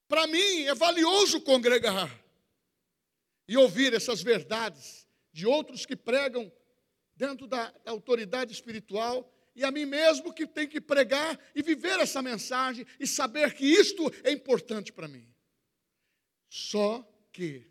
Para 0.07 0.25
mim 0.27 0.61
é 0.63 0.73
valioso 0.73 1.41
congregar 1.41 2.09
e 3.47 3.57
ouvir 3.57 3.93
essas 3.93 4.21
verdades 4.21 5.05
de 5.33 5.45
outros 5.45 5.85
que 5.85 5.95
pregam 5.95 6.51
dentro 7.15 7.47
da, 7.47 7.71
da 7.83 7.91
autoridade 7.91 8.53
espiritual 8.53 9.29
e 9.57 9.63
a 9.63 9.71
mim 9.71 9.85
mesmo 9.85 10.31
que 10.31 10.45
tem 10.45 10.67
que 10.67 10.79
pregar 10.79 11.37
e 11.55 11.63
viver 11.63 11.99
essa 11.99 12.21
mensagem 12.21 12.85
e 12.99 13.07
saber 13.07 13.55
que 13.55 13.65
isto 13.65 14.03
é 14.23 14.31
importante 14.31 14.93
para 14.93 15.07
mim. 15.07 15.27
Só 16.47 17.03
que 17.33 17.65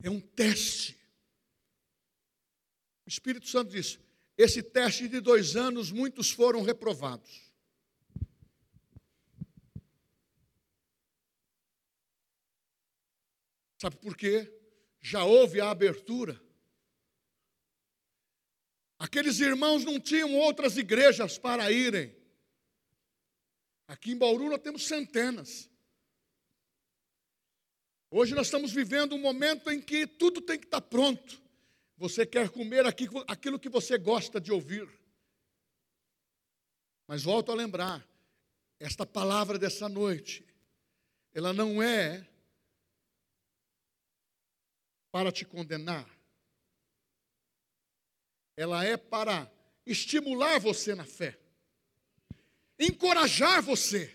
é 0.00 0.08
um 0.08 0.20
teste. 0.20 0.96
O 3.04 3.08
Espírito 3.08 3.48
Santo 3.48 3.72
diz: 3.72 3.98
esse 4.38 4.62
teste 4.62 5.08
de 5.08 5.20
dois 5.20 5.56
anos, 5.56 5.90
muitos 5.90 6.30
foram 6.30 6.62
reprovados. 6.62 7.50
Sabe 13.76 13.96
por 13.96 14.16
quê? 14.16 14.48
Já 15.00 15.24
houve 15.24 15.60
a 15.60 15.70
abertura. 15.70 16.40
Aqueles 19.00 19.40
irmãos 19.40 19.82
não 19.82 19.98
tinham 19.98 20.36
outras 20.36 20.76
igrejas 20.76 21.38
para 21.38 21.72
irem. 21.72 22.14
Aqui 23.88 24.12
em 24.12 24.18
Bauru 24.18 24.50
nós 24.50 24.60
temos 24.60 24.86
centenas. 24.86 25.70
Hoje 28.10 28.34
nós 28.34 28.48
estamos 28.48 28.72
vivendo 28.72 29.14
um 29.14 29.18
momento 29.18 29.70
em 29.70 29.80
que 29.80 30.06
tudo 30.06 30.42
tem 30.42 30.58
que 30.58 30.66
estar 30.66 30.82
pronto. 30.82 31.40
Você 31.96 32.26
quer 32.26 32.50
comer 32.50 32.84
aquilo 32.86 33.58
que 33.58 33.70
você 33.70 33.96
gosta 33.96 34.38
de 34.38 34.52
ouvir. 34.52 34.86
Mas 37.08 37.22
volto 37.22 37.50
a 37.50 37.54
lembrar, 37.54 38.06
esta 38.78 39.06
palavra 39.06 39.58
dessa 39.58 39.88
noite, 39.88 40.46
ela 41.32 41.54
não 41.54 41.82
é 41.82 42.28
para 45.10 45.32
te 45.32 45.46
condenar. 45.46 46.19
Ela 48.60 48.84
é 48.84 48.94
para 48.98 49.50
estimular 49.86 50.60
você 50.60 50.94
na 50.94 51.06
fé, 51.06 51.38
encorajar 52.78 53.62
você, 53.62 54.14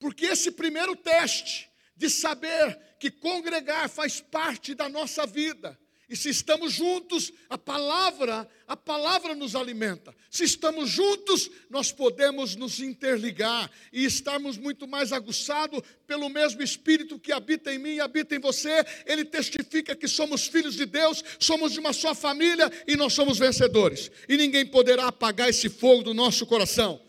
porque 0.00 0.24
esse 0.26 0.50
primeiro 0.50 0.96
teste 0.96 1.70
de 1.94 2.10
saber 2.10 2.76
que 2.98 3.08
congregar 3.08 3.88
faz 3.88 4.20
parte 4.20 4.74
da 4.74 4.88
nossa 4.88 5.24
vida. 5.28 5.78
E 6.12 6.16
se 6.16 6.28
estamos 6.28 6.74
juntos, 6.74 7.32
a 7.48 7.56
palavra, 7.56 8.46
a 8.68 8.76
palavra 8.76 9.34
nos 9.34 9.56
alimenta. 9.56 10.14
Se 10.30 10.44
estamos 10.44 10.90
juntos, 10.90 11.50
nós 11.70 11.90
podemos 11.90 12.54
nos 12.54 12.80
interligar 12.80 13.70
e 13.90 14.04
estarmos 14.04 14.58
muito 14.58 14.86
mais 14.86 15.10
aguçados 15.10 15.80
pelo 16.06 16.28
mesmo 16.28 16.62
Espírito 16.62 17.18
que 17.18 17.32
habita 17.32 17.72
em 17.72 17.78
mim 17.78 17.94
e 17.94 18.00
habita 18.02 18.36
em 18.36 18.40
você. 18.40 18.84
Ele 19.06 19.24
testifica 19.24 19.96
que 19.96 20.06
somos 20.06 20.46
filhos 20.46 20.74
de 20.74 20.84
Deus, 20.84 21.24
somos 21.38 21.72
de 21.72 21.80
uma 21.80 21.94
só 21.94 22.14
família 22.14 22.70
e 22.86 22.94
nós 22.94 23.14
somos 23.14 23.38
vencedores. 23.38 24.10
E 24.28 24.36
ninguém 24.36 24.66
poderá 24.66 25.06
apagar 25.06 25.48
esse 25.48 25.70
fogo 25.70 26.02
do 26.02 26.12
nosso 26.12 26.44
coração. 26.44 27.00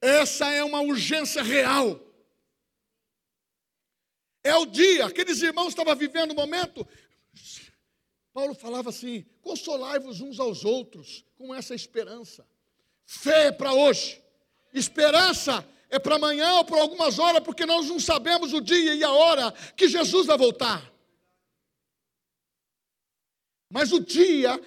Essa 0.00 0.50
é 0.50 0.64
uma 0.64 0.80
urgência 0.80 1.42
real. 1.42 2.00
É 4.46 4.54
o 4.56 4.66
dia, 4.66 5.06
aqueles 5.06 5.40
irmãos 5.40 5.68
estavam 5.68 5.96
vivendo 5.96 6.32
um 6.32 6.34
momento, 6.34 6.86
Paulo 8.34 8.52
falava 8.52 8.90
assim: 8.90 9.24
consolai-vos 9.40 10.20
uns 10.20 10.40
aos 10.40 10.64
outros 10.64 11.24
com 11.38 11.54
essa 11.54 11.72
esperança. 11.72 12.44
Fé 13.06 13.46
é 13.46 13.52
para 13.52 13.72
hoje, 13.72 14.20
esperança 14.72 15.66
é 15.88 16.00
para 16.00 16.16
amanhã 16.16 16.54
ou 16.54 16.64
para 16.64 16.80
algumas 16.80 17.20
horas, 17.20 17.42
porque 17.44 17.64
nós 17.64 17.86
não 17.86 18.00
sabemos 18.00 18.52
o 18.52 18.60
dia 18.60 18.94
e 18.94 19.04
a 19.04 19.12
hora 19.12 19.52
que 19.76 19.88
Jesus 19.88 20.26
vai 20.26 20.36
voltar. 20.36 20.92
Mas 23.70 23.92
o 23.92 24.00
dia 24.00 24.60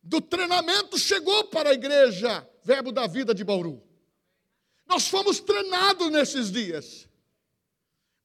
do 0.00 0.20
treinamento 0.20 0.96
chegou 0.96 1.44
para 1.44 1.70
a 1.70 1.74
igreja 1.74 2.48
Verbo 2.62 2.92
da 2.92 3.06
Vida 3.08 3.34
de 3.34 3.42
Bauru. 3.42 3.82
Nós 4.86 5.08
fomos 5.08 5.40
treinados 5.40 6.10
nesses 6.10 6.52
dias. 6.52 7.08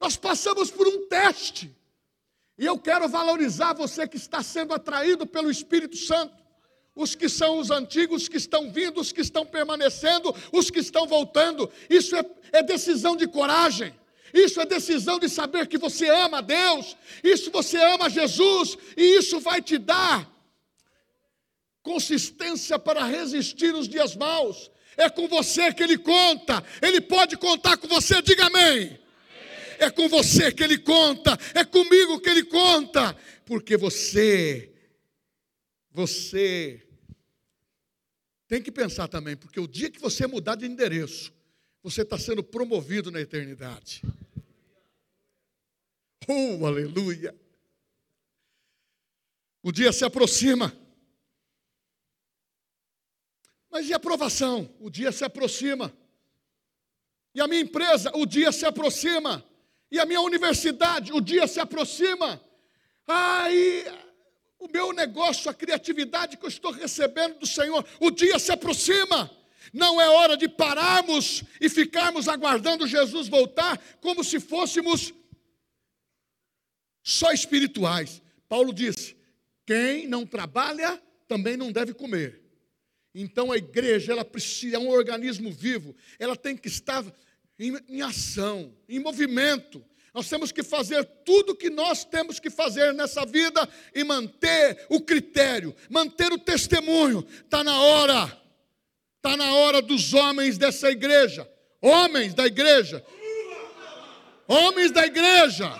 Nós 0.00 0.16
passamos 0.16 0.70
por 0.70 0.86
um 0.86 1.08
teste. 1.08 1.74
E 2.58 2.64
eu 2.64 2.78
quero 2.78 3.08
valorizar 3.08 3.72
você 3.72 4.06
que 4.06 4.16
está 4.16 4.42
sendo 4.42 4.74
atraído 4.74 5.26
pelo 5.26 5.50
Espírito 5.50 5.96
Santo. 5.96 6.34
Os 6.94 7.16
que 7.16 7.28
são 7.28 7.58
os 7.58 7.72
antigos, 7.72 8.22
os 8.22 8.28
que 8.28 8.36
estão 8.36 8.70
vindo, 8.70 9.00
os 9.00 9.10
que 9.10 9.20
estão 9.20 9.44
permanecendo, 9.44 10.32
os 10.52 10.70
que 10.70 10.78
estão 10.78 11.08
voltando. 11.08 11.68
Isso 11.90 12.14
é, 12.14 12.24
é 12.52 12.62
decisão 12.62 13.16
de 13.16 13.26
coragem. 13.26 13.92
Isso 14.32 14.60
é 14.60 14.66
decisão 14.66 15.18
de 15.18 15.28
saber 15.28 15.68
que 15.68 15.78
você 15.78 16.08
ama 16.08 16.42
Deus, 16.42 16.96
isso 17.22 17.52
você 17.52 17.78
ama 17.78 18.10
Jesus, 18.10 18.76
e 18.96 19.16
isso 19.16 19.38
vai 19.38 19.62
te 19.62 19.78
dar 19.78 20.28
consistência 21.84 22.76
para 22.76 23.04
resistir 23.04 23.72
os 23.72 23.88
dias 23.88 24.16
maus. 24.16 24.72
É 24.96 25.08
com 25.08 25.28
você 25.28 25.72
que 25.72 25.84
Ele 25.84 25.96
conta, 25.96 26.64
Ele 26.82 27.00
pode 27.00 27.36
contar 27.36 27.76
com 27.76 27.86
você, 27.86 28.20
diga 28.22 28.46
amém. 28.46 28.98
É 29.78 29.90
com 29.90 30.08
você 30.08 30.52
que 30.52 30.62
Ele 30.62 30.78
conta, 30.78 31.38
é 31.54 31.64
comigo 31.64 32.20
que 32.20 32.28
Ele 32.28 32.44
conta, 32.44 33.14
porque 33.44 33.76
você, 33.76 34.72
você 35.90 36.86
tem 38.46 38.62
que 38.62 38.70
pensar 38.70 39.08
também, 39.08 39.36
porque 39.36 39.58
o 39.58 39.66
dia 39.66 39.90
que 39.90 40.00
você 40.00 40.26
mudar 40.26 40.54
de 40.54 40.66
endereço, 40.66 41.32
você 41.82 42.02
está 42.02 42.18
sendo 42.18 42.42
promovido 42.42 43.10
na 43.10 43.20
eternidade. 43.20 44.02
Oh, 46.26 46.64
aleluia! 46.66 47.34
O 49.62 49.72
dia 49.72 49.92
se 49.92 50.04
aproxima. 50.04 50.76
Mas 53.70 53.88
e 53.88 53.92
a 53.92 53.96
aprovação? 53.96 54.72
O 54.78 54.88
dia 54.88 55.10
se 55.10 55.24
aproxima. 55.24 55.92
E 57.34 57.40
a 57.40 57.48
minha 57.48 57.62
empresa, 57.62 58.12
o 58.14 58.24
dia 58.24 58.52
se 58.52 58.64
aproxima. 58.64 59.44
E 59.94 60.00
a 60.00 60.04
minha 60.04 60.20
universidade, 60.20 61.12
o 61.12 61.20
dia 61.20 61.46
se 61.46 61.60
aproxima. 61.60 62.42
Aí, 63.06 63.86
o 64.58 64.66
meu 64.66 64.92
negócio, 64.92 65.48
a 65.48 65.54
criatividade 65.54 66.36
que 66.36 66.44
eu 66.44 66.48
estou 66.48 66.72
recebendo 66.72 67.38
do 67.38 67.46
Senhor, 67.46 67.86
o 68.00 68.10
dia 68.10 68.36
se 68.40 68.50
aproxima. 68.50 69.30
Não 69.72 70.00
é 70.00 70.08
hora 70.08 70.36
de 70.36 70.48
pararmos 70.48 71.44
e 71.60 71.68
ficarmos 71.68 72.26
aguardando 72.26 72.88
Jesus 72.88 73.28
voltar 73.28 73.80
como 74.00 74.24
se 74.24 74.40
fôssemos 74.40 75.14
só 77.00 77.30
espirituais. 77.30 78.20
Paulo 78.48 78.74
disse: 78.74 79.16
quem 79.64 80.08
não 80.08 80.26
trabalha 80.26 81.00
também 81.28 81.56
não 81.56 81.70
deve 81.70 81.94
comer. 81.94 82.42
Então 83.14 83.52
a 83.52 83.56
igreja, 83.56 84.10
ela 84.10 84.24
precisa, 84.24 84.74
é 84.74 84.78
um 84.80 84.88
organismo 84.88 85.52
vivo, 85.52 85.94
ela 86.18 86.34
tem 86.34 86.56
que 86.56 86.66
estar 86.66 87.04
em, 87.58 87.76
em 87.88 88.02
ação, 88.02 88.74
em 88.88 88.98
movimento. 88.98 89.84
Nós 90.12 90.28
temos 90.28 90.52
que 90.52 90.62
fazer 90.62 91.04
tudo 91.24 91.52
o 91.52 91.56
que 91.56 91.68
nós 91.68 92.04
temos 92.04 92.38
que 92.38 92.48
fazer 92.48 92.94
nessa 92.94 93.26
vida 93.26 93.68
e 93.92 94.04
manter 94.04 94.86
o 94.88 95.00
critério, 95.00 95.74
manter 95.90 96.32
o 96.32 96.38
testemunho. 96.38 97.26
Está 97.28 97.64
na 97.64 97.80
hora, 97.80 98.42
está 99.16 99.36
na 99.36 99.52
hora 99.54 99.82
dos 99.82 100.14
homens 100.14 100.56
dessa 100.56 100.88
igreja, 100.88 101.50
homens 101.80 102.32
da 102.32 102.46
igreja, 102.46 103.04
homens 104.46 104.92
da 104.92 105.04
igreja. 105.04 105.72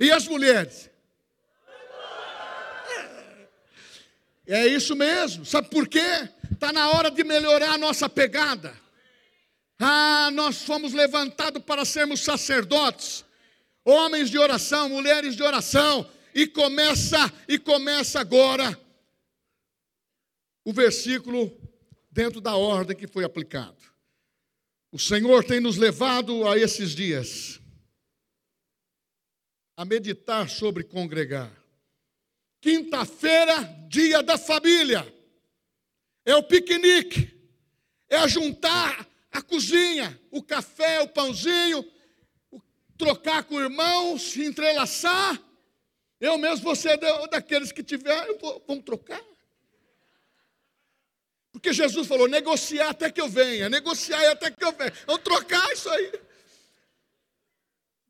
E 0.00 0.10
as 0.10 0.26
mulheres? 0.26 0.90
É 4.46 4.66
isso 4.66 4.94
mesmo. 4.94 5.44
Sabe 5.44 5.68
por 5.68 5.88
quê? 5.88 6.28
Está 6.56 6.72
na 6.72 6.88
hora 6.88 7.10
de 7.10 7.22
melhorar 7.22 7.72
a 7.72 7.78
nossa 7.78 8.08
pegada. 8.08 8.74
Ah, 9.78 10.30
nós 10.32 10.62
fomos 10.62 10.94
levantados 10.94 11.62
para 11.62 11.84
sermos 11.84 12.20
sacerdotes, 12.20 13.26
homens 13.84 14.30
de 14.30 14.38
oração, 14.38 14.88
mulheres 14.88 15.36
de 15.36 15.42
oração, 15.42 16.10
e 16.34 16.46
começa 16.46 17.30
e 17.46 17.58
começa 17.58 18.20
agora 18.20 18.74
o 20.64 20.72
versículo 20.72 21.54
dentro 22.10 22.40
da 22.40 22.56
ordem 22.56 22.96
que 22.96 23.06
foi 23.06 23.22
aplicado. 23.22 23.76
O 24.90 24.98
Senhor 24.98 25.44
tem 25.44 25.60
nos 25.60 25.76
levado 25.76 26.48
a 26.48 26.56
esses 26.56 26.94
dias 26.94 27.60
a 29.76 29.84
meditar 29.84 30.48
sobre 30.48 30.84
congregar. 30.84 31.52
Quinta-feira, 32.62 33.62
dia 33.90 34.22
da 34.22 34.38
família. 34.38 35.15
É 36.26 36.34
o 36.34 36.42
piquenique. 36.42 37.32
É 38.08 38.26
juntar 38.28 39.08
a 39.32 39.40
cozinha, 39.40 40.20
o 40.30 40.42
café, 40.42 41.00
o 41.00 41.08
pãozinho, 41.08 41.84
trocar 42.98 43.44
com 43.44 43.54
o 43.54 43.60
irmão, 43.60 44.18
se 44.18 44.44
entrelaçar. 44.44 45.40
Eu 46.20 46.36
mesmo 46.36 46.64
vou 46.64 46.74
ser 46.74 46.98
daqueles 47.30 47.70
que 47.70 47.82
tiver, 47.82 48.26
vamos 48.66 48.84
trocar. 48.84 49.22
Porque 51.52 51.72
Jesus 51.72 52.06
falou: 52.06 52.28
negociar 52.28 52.90
até 52.90 53.10
que 53.10 53.20
eu 53.20 53.28
venha, 53.28 53.68
negociar 53.68 54.30
até 54.30 54.50
que 54.50 54.64
eu 54.64 54.72
venha. 54.72 54.92
Vamos 55.06 55.22
trocar 55.22 55.72
isso 55.72 55.88
aí. 55.88 56.12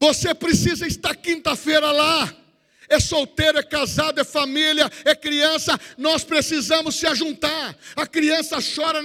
Você 0.01 0.35
precisa 0.35 0.87
estar 0.87 1.15
quinta-feira 1.15 1.91
lá 1.91 2.46
é 2.89 3.01
solteiro, 3.01 3.59
é 3.59 3.63
casado, 3.63 4.21
é 4.21 4.25
família, 4.25 4.91
é 5.05 5.15
criança, 5.15 5.79
nós 5.97 6.25
precisamos 6.25 6.97
se 6.97 7.07
ajuntar. 7.07 7.77
A 7.95 8.07
criança 8.07 8.59
chora. 8.61 9.03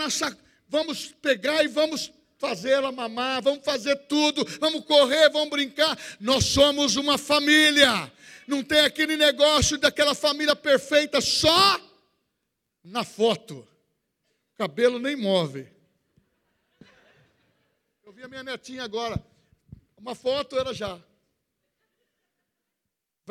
Vamos 0.68 1.14
pegar 1.22 1.64
e 1.64 1.68
vamos 1.68 2.12
fazer 2.38 2.72
ela 2.72 2.92
mamar, 2.92 3.44
vamos 3.44 3.64
fazer 3.64 3.96
tudo, 4.08 4.44
vamos 4.60 4.84
correr, 4.86 5.30
vamos 5.30 5.50
brincar. 5.50 5.98
Nós 6.20 6.46
somos 6.46 6.96
uma 6.96 7.18
família. 7.18 8.12
Não 8.48 8.64
tem 8.64 8.80
aquele 8.80 9.16
negócio 9.16 9.78
daquela 9.78 10.16
família 10.16 10.56
perfeita 10.56 11.22
só 11.22 11.80
na 12.84 13.04
foto. 13.04 13.68
Cabelo 14.58 15.00
nem 15.00 15.16
move. 15.16 15.68
Eu 18.04 18.12
vi 18.12 18.24
a 18.24 18.28
minha 18.28 18.44
netinha 18.44 18.84
agora. 18.84 19.24
Uma 19.98 20.16
foto 20.16 20.58
era 20.58 20.74
já. 20.74 21.00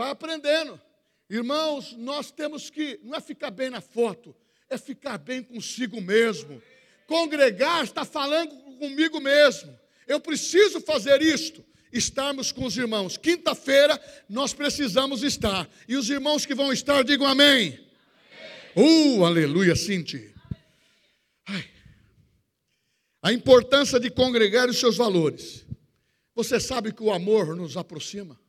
Vai 0.00 0.12
aprendendo. 0.12 0.80
Irmãos, 1.28 1.92
nós 1.92 2.30
temos 2.30 2.70
que, 2.70 2.98
não 3.02 3.18
é 3.18 3.20
ficar 3.20 3.50
bem 3.50 3.68
na 3.68 3.82
foto, 3.82 4.34
é 4.70 4.78
ficar 4.78 5.18
bem 5.18 5.42
consigo 5.42 6.00
mesmo. 6.00 6.62
Congregar 7.06 7.84
está 7.84 8.02
falando 8.02 8.56
comigo 8.78 9.20
mesmo. 9.20 9.78
Eu 10.08 10.18
preciso 10.18 10.80
fazer 10.80 11.20
isto. 11.20 11.62
Estarmos 11.92 12.50
com 12.50 12.64
os 12.64 12.78
irmãos. 12.78 13.18
Quinta-feira 13.18 14.02
nós 14.26 14.54
precisamos 14.54 15.22
estar. 15.22 15.68
E 15.86 15.94
os 15.96 16.08
irmãos 16.08 16.46
que 16.46 16.54
vão 16.54 16.72
estar, 16.72 17.04
digam 17.04 17.26
amém. 17.26 17.78
amém. 18.74 19.18
Uh, 19.18 19.22
aleluia, 19.26 19.76
Cinti. 19.76 20.34
Ai. 21.44 21.68
A 23.20 23.34
importância 23.34 24.00
de 24.00 24.08
congregar 24.08 24.66
os 24.66 24.80
seus 24.80 24.96
valores. 24.96 25.66
Você 26.34 26.58
sabe 26.58 26.90
que 26.90 27.02
o 27.02 27.12
amor 27.12 27.54
nos 27.54 27.76
aproxima. 27.76 28.40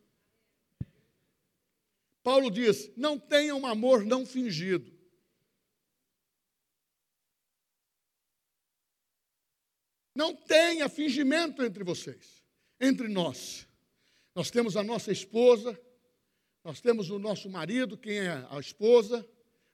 Paulo 2.23 2.51
diz: 2.51 2.91
não 2.95 3.17
tenham 3.17 3.65
amor 3.65 4.05
não 4.05 4.25
fingido. 4.25 4.91
Não 10.13 10.36
tenha 10.36 10.89
fingimento 10.89 11.63
entre 11.63 11.84
vocês, 11.84 12.43
entre 12.79 13.07
nós. 13.07 13.67
Nós 14.36 14.51
temos 14.51 14.77
a 14.77 14.84
nossa 14.84 15.12
esposa, 15.12 15.79
nós 16.63 16.79
temos 16.79 17.10
o 17.10 17.17
nosso 17.17 17.49
marido, 17.49 17.97
quem 17.97 18.19
é 18.19 18.45
a 18.49 18.60
esposa, 18.60 19.27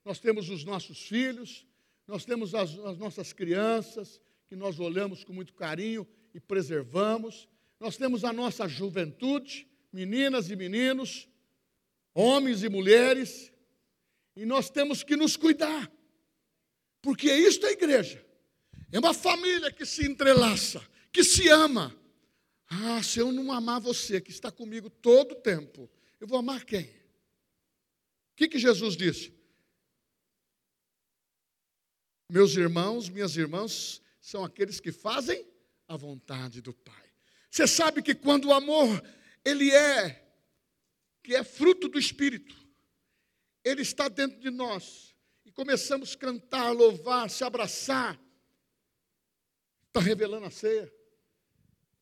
nós 0.05 0.19
temos 0.19 0.49
os 0.49 0.63
nossos 0.63 1.01
filhos, 1.01 1.67
nós 2.07 2.23
temos 2.23 2.55
as, 2.55 2.77
as 2.79 2.97
nossas 2.97 3.33
crianças, 3.33 4.21
que 4.47 4.55
nós 4.55 4.79
olhamos 4.79 5.23
com 5.23 5.33
muito 5.33 5.53
carinho 5.53 6.07
e 6.33 6.39
preservamos, 6.39 7.49
nós 7.79 7.97
temos 7.97 8.23
a 8.23 8.31
nossa 8.31 8.67
juventude, 8.67 9.67
meninas 9.91 10.49
e 10.49 10.55
meninos, 10.55 11.27
homens 12.19 12.63
e 12.63 12.69
mulheres, 12.69 13.51
e 14.35 14.43
nós 14.43 14.71
temos 14.71 15.03
que 15.03 15.15
nos 15.15 15.37
cuidar, 15.37 15.91
porque 16.99 17.31
isto 17.31 17.63
é 17.67 17.71
igreja, 17.73 18.25
é 18.91 18.97
uma 18.97 19.13
família 19.13 19.71
que 19.71 19.85
se 19.85 20.03
entrelaça, 20.03 20.81
que 21.11 21.23
se 21.23 21.47
ama. 21.47 21.95
Ah, 22.69 23.01
se 23.03 23.19
eu 23.19 23.31
não 23.31 23.51
amar 23.51 23.79
você, 23.79 24.19
que 24.19 24.31
está 24.31 24.51
comigo 24.51 24.89
todo 24.89 25.33
o 25.33 25.41
tempo, 25.41 25.89
eu 26.19 26.27
vou 26.27 26.39
amar 26.39 26.65
quem? 26.65 26.85
O 26.85 28.35
que, 28.35 28.47
que 28.47 28.57
Jesus 28.57 28.97
disse? 28.97 29.31
Meus 32.29 32.55
irmãos, 32.55 33.09
minhas 33.09 33.37
irmãs, 33.37 34.01
são 34.19 34.43
aqueles 34.43 34.79
que 34.79 34.91
fazem 34.91 35.45
a 35.87 35.95
vontade 35.95 36.61
do 36.61 36.73
Pai. 36.73 37.05
Você 37.49 37.67
sabe 37.67 38.01
que 38.01 38.15
quando 38.15 38.45
o 38.45 38.53
amor, 38.53 39.01
ele 39.45 39.71
é, 39.71 40.26
que 41.27 41.35
é 41.35 41.43
fruto 41.43 41.89
do 41.89 41.99
Espírito, 41.99 42.55
ele 43.61 43.81
está 43.81 44.07
dentro 44.07 44.39
de 44.39 44.49
nós, 44.49 45.13
e 45.43 45.51
começamos 45.51 46.13
a 46.13 46.17
cantar, 46.17 46.71
louvar, 46.71 47.29
se 47.29 47.43
abraçar, 47.43 48.17
está 49.87 49.99
revelando 49.99 50.45
a 50.45 50.49
ceia. 50.49 50.89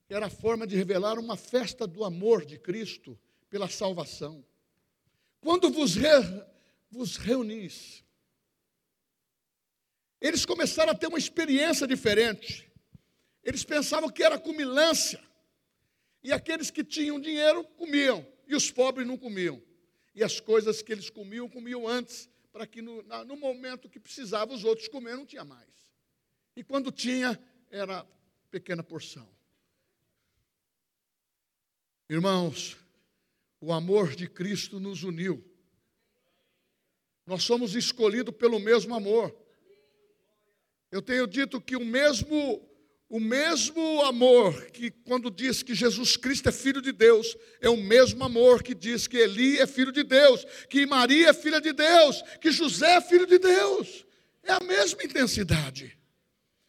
Era 0.07 0.27
a 0.27 0.29
forma 0.29 0.67
de 0.67 0.75
revelar 0.75 1.17
uma 1.17 1.35
festa 1.35 1.87
do 1.87 2.03
amor 2.03 2.45
de 2.45 2.59
Cristo 2.59 3.19
pela 3.49 3.67
salvação. 3.67 4.45
Quando 5.41 5.71
vos, 5.71 5.95
re, 5.95 6.07
vos 6.91 7.17
reunis, 7.17 8.03
eles 10.21 10.45
começaram 10.45 10.91
a 10.91 10.95
ter 10.95 11.07
uma 11.07 11.17
experiência 11.17 11.87
diferente. 11.87 12.71
Eles 13.43 13.63
pensavam 13.63 14.07
que 14.07 14.21
era 14.21 14.37
comilância. 14.37 15.19
E 16.21 16.31
aqueles 16.31 16.69
que 16.69 16.83
tinham 16.83 17.19
dinheiro 17.19 17.63
comiam, 17.69 18.34
e 18.47 18.55
os 18.55 18.71
pobres 18.71 19.07
não 19.07 19.17
comiam. 19.17 19.61
E 20.13 20.23
as 20.23 20.39
coisas 20.39 20.81
que 20.81 20.91
eles 20.91 21.09
comiam, 21.09 21.49
comiam 21.49 21.87
antes, 21.87 22.29
para 22.51 22.65
que 22.65 22.81
no, 22.81 23.03
no 23.25 23.35
momento 23.35 23.89
que 23.89 23.99
precisava 23.99 24.53
os 24.53 24.63
outros 24.63 24.87
comer, 24.87 25.15
não 25.15 25.25
tinha 25.25 25.43
mais. 25.43 25.69
E 26.55 26.63
quando 26.63 26.91
tinha, 26.91 27.39
era 27.69 28.05
pequena 28.49 28.81
porção. 28.81 29.27
Irmãos, 32.09 32.77
o 33.59 33.73
amor 33.73 34.15
de 34.15 34.29
Cristo 34.29 34.79
nos 34.79 35.03
uniu. 35.03 35.43
Nós 37.25 37.43
somos 37.43 37.75
escolhidos 37.75 38.35
pelo 38.35 38.59
mesmo 38.59 38.93
amor. 38.93 39.35
Eu 40.91 41.01
tenho 41.01 41.27
dito 41.27 41.59
que 41.59 41.75
o 41.75 41.83
mesmo 41.83 42.61
o 43.07 43.19
mesmo 43.19 44.01
amor 44.01 44.65
que 44.71 44.89
quando 44.89 45.29
diz 45.29 45.61
que 45.61 45.75
Jesus 45.75 46.17
Cristo 46.17 46.49
é 46.49 46.51
filho 46.51 46.81
de 46.81 46.91
Deus, 46.91 47.37
é 47.61 47.69
o 47.69 47.77
mesmo 47.77 48.23
amor 48.23 48.63
que 48.63 48.73
diz 48.73 49.07
que 49.07 49.17
Eli 49.17 49.59
é 49.59 49.67
filho 49.67 49.91
de 49.91 50.03
Deus, 50.03 50.45
que 50.69 50.85
Maria 50.85 51.29
é 51.29 51.33
filha 51.33 51.61
de 51.61 51.71
Deus, 51.71 52.23
que 52.41 52.51
José 52.51 52.97
é 52.97 53.01
filho 53.01 53.27
de 53.27 53.37
Deus. 53.37 54.05
É 54.43 54.53
a 54.53 54.59
mesma 54.59 55.03
intensidade. 55.03 55.97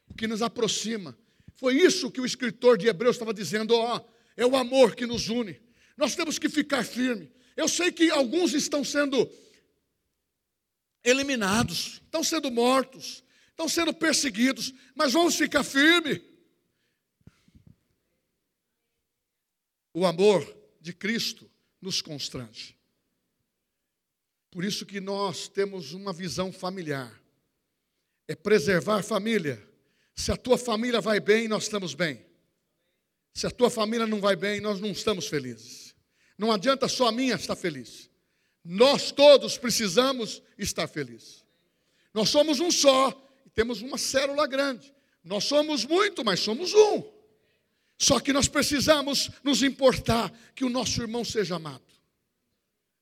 O 0.08 0.14
que 0.14 0.26
nos 0.26 0.42
aproxima. 0.42 1.16
Foi 1.54 1.74
isso 1.74 2.10
que 2.10 2.20
o 2.20 2.26
escritor 2.26 2.76
de 2.76 2.86
Hebreus 2.86 3.16
estava 3.16 3.32
dizendo, 3.32 3.74
ó, 3.74 4.00
é 4.36 4.44
o 4.44 4.56
amor 4.56 4.94
que 4.94 5.06
nos 5.06 5.28
une. 5.28 5.58
Nós 5.96 6.14
temos 6.14 6.38
que 6.38 6.50
ficar 6.50 6.84
firme. 6.84 7.32
Eu 7.56 7.66
sei 7.66 7.90
que 7.90 8.10
alguns 8.10 8.52
estão 8.52 8.84
sendo 8.84 9.28
eliminados, 11.02 12.02
estão 12.04 12.22
sendo 12.22 12.50
mortos, 12.50 13.24
estão 13.56 13.68
sendo 13.70 13.94
perseguidos, 13.94 14.74
mas 14.94 15.14
vamos 15.14 15.34
ficar 15.34 15.64
firme. 15.64 16.22
O 19.94 20.04
amor 20.04 20.44
de 20.78 20.92
Cristo 20.92 21.50
nos 21.80 22.02
constrange. 22.02 22.76
Por 24.50 24.62
isso 24.62 24.84
que 24.84 25.00
nós 25.00 25.48
temos 25.48 25.94
uma 25.94 26.12
visão 26.12 26.52
familiar. 26.52 27.10
É 28.28 28.34
preservar 28.34 28.98
a 28.98 29.02
família. 29.02 29.66
Se 30.14 30.30
a 30.30 30.36
tua 30.36 30.58
família 30.58 31.00
vai 31.00 31.18
bem, 31.18 31.48
nós 31.48 31.62
estamos 31.62 31.94
bem. 31.94 32.24
Se 33.32 33.46
a 33.46 33.50
tua 33.50 33.70
família 33.70 34.06
não 34.06 34.20
vai 34.20 34.36
bem, 34.36 34.60
nós 34.60 34.80
não 34.80 34.90
estamos 34.90 35.28
felizes. 35.28 35.94
Não 36.36 36.52
adianta 36.52 36.88
só 36.88 37.08
a 37.08 37.12
minha 37.12 37.36
estar 37.36 37.56
feliz. 37.56 38.10
Nós 38.62 39.10
todos 39.10 39.56
precisamos 39.56 40.42
estar 40.58 40.86
felizes. 40.88 41.44
Nós 42.12 42.28
somos 42.28 42.60
um 42.60 42.70
só 42.70 43.25
temos 43.56 43.80
uma 43.80 43.96
célula 43.96 44.46
grande. 44.46 44.94
Nós 45.24 45.44
somos 45.44 45.84
muito, 45.86 46.22
mas 46.22 46.40
somos 46.40 46.74
um. 46.74 47.02
Só 47.96 48.20
que 48.20 48.30
nós 48.30 48.46
precisamos 48.46 49.30
nos 49.42 49.62
importar 49.62 50.30
que 50.54 50.62
o 50.62 50.68
nosso 50.68 51.00
irmão 51.00 51.24
seja 51.24 51.56
amado. 51.56 51.82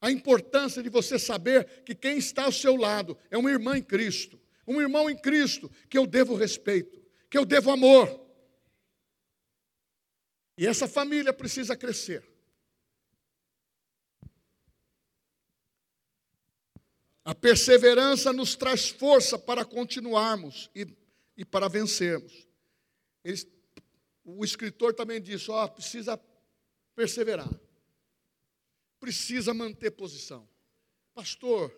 A 0.00 0.12
importância 0.12 0.80
de 0.80 0.88
você 0.88 1.18
saber 1.18 1.82
que 1.84 1.92
quem 1.92 2.18
está 2.18 2.44
ao 2.44 2.52
seu 2.52 2.76
lado 2.76 3.18
é 3.32 3.36
uma 3.36 3.50
irmã 3.50 3.76
em 3.76 3.82
Cristo, 3.82 4.40
um 4.64 4.80
irmão 4.80 5.10
em 5.10 5.16
Cristo 5.16 5.68
que 5.90 5.98
eu 5.98 6.06
devo 6.06 6.36
respeito, 6.36 7.02
que 7.28 7.36
eu 7.36 7.44
devo 7.44 7.72
amor. 7.72 8.20
E 10.56 10.68
essa 10.68 10.86
família 10.86 11.32
precisa 11.32 11.76
crescer. 11.76 12.22
A 17.24 17.34
perseverança 17.34 18.32
nos 18.32 18.54
traz 18.54 18.90
força 18.90 19.38
para 19.38 19.64
continuarmos 19.64 20.70
e, 20.74 20.86
e 21.36 21.44
para 21.44 21.68
vencermos. 21.68 22.46
Eles, 23.24 23.46
o 24.22 24.44
escritor 24.44 24.92
também 24.92 25.22
disse: 25.22 25.50
ó, 25.50 25.66
precisa 25.66 26.20
perseverar, 26.94 27.48
precisa 29.00 29.54
manter 29.54 29.92
posição. 29.92 30.46
Pastor, 31.14 31.74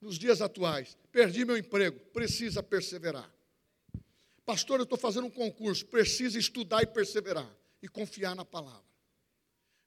nos 0.00 0.18
dias 0.18 0.42
atuais, 0.42 0.98
perdi 1.10 1.44
meu 1.44 1.56
emprego, 1.56 1.98
precisa 2.12 2.62
perseverar. 2.62 3.32
Pastor, 4.44 4.80
eu 4.80 4.84
estou 4.84 4.98
fazendo 4.98 5.26
um 5.26 5.30
concurso, 5.30 5.86
precisa 5.86 6.38
estudar 6.38 6.82
e 6.82 6.86
perseverar 6.86 7.48
e 7.82 7.88
confiar 7.88 8.34
na 8.34 8.44
palavra. 8.44 8.90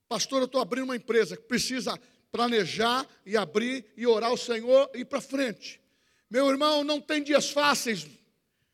Pastor, 0.08 0.42
eu 0.42 0.46
estou 0.46 0.62
abrindo 0.62 0.86
uma 0.86 0.96
empresa, 0.96 1.36
precisa 1.36 2.00
planejar 2.34 3.08
e 3.24 3.38
abrir 3.38 3.86
e 3.96 4.08
orar 4.08 4.32
ao 4.32 4.38
Senhor 4.38 4.90
e 4.96 5.02
ir 5.02 5.06
para 5.06 5.22
frente. 5.22 5.80
Meu 6.28 6.50
irmão, 6.50 6.84
não 6.84 7.00
tem 7.00 7.22
dias 7.22 7.52
fáceis. 7.52 8.08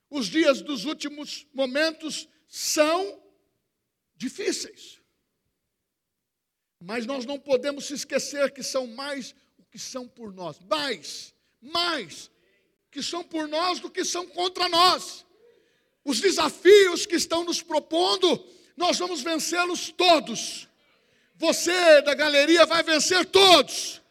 Os 0.10 0.28
dias 0.28 0.62
dos 0.62 0.86
últimos 0.86 1.46
momentos 1.54 2.30
são 2.48 3.22
difíceis. 4.16 5.02
Mas 6.82 7.06
nós 7.06 7.26
não 7.26 7.38
podemos 7.38 7.86
se 7.86 7.96
esquecer 7.96 8.50
que 8.54 8.64
são 8.64 8.88
mais 8.88 9.36
o 9.58 9.64
que 9.66 9.78
são 9.78 10.08
por 10.08 10.34
nós. 10.34 10.58
Mais, 10.62 11.36
mais 11.62 12.32
que 12.90 13.04
são 13.04 13.26
por 13.26 13.46
nós 13.50 13.82
do 13.82 13.92
que 13.92 14.06
são 14.06 14.26
contra 14.26 14.70
nós. 14.70 15.26
Os 16.06 16.22
desafios 16.22 17.06
que 17.06 17.18
estão 17.18 17.44
nos 17.44 17.62
propondo, 17.62 18.42
nós 18.78 18.98
vamos 18.98 19.22
vencê-los 19.22 19.90
todos. 19.90 20.69
Você 21.40 22.02
da 22.02 22.14
galeria 22.14 22.66
vai 22.66 22.84
vencer 22.84 23.26
todos. 23.26 24.02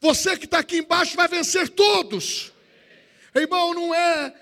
Você 0.00 0.38
que 0.38 0.44
está 0.44 0.60
aqui 0.60 0.78
embaixo 0.78 1.16
vai 1.16 1.26
vencer 1.26 1.68
todos. 1.68 2.52
Irmão, 3.34 3.74
não 3.74 3.92
é 3.92 4.32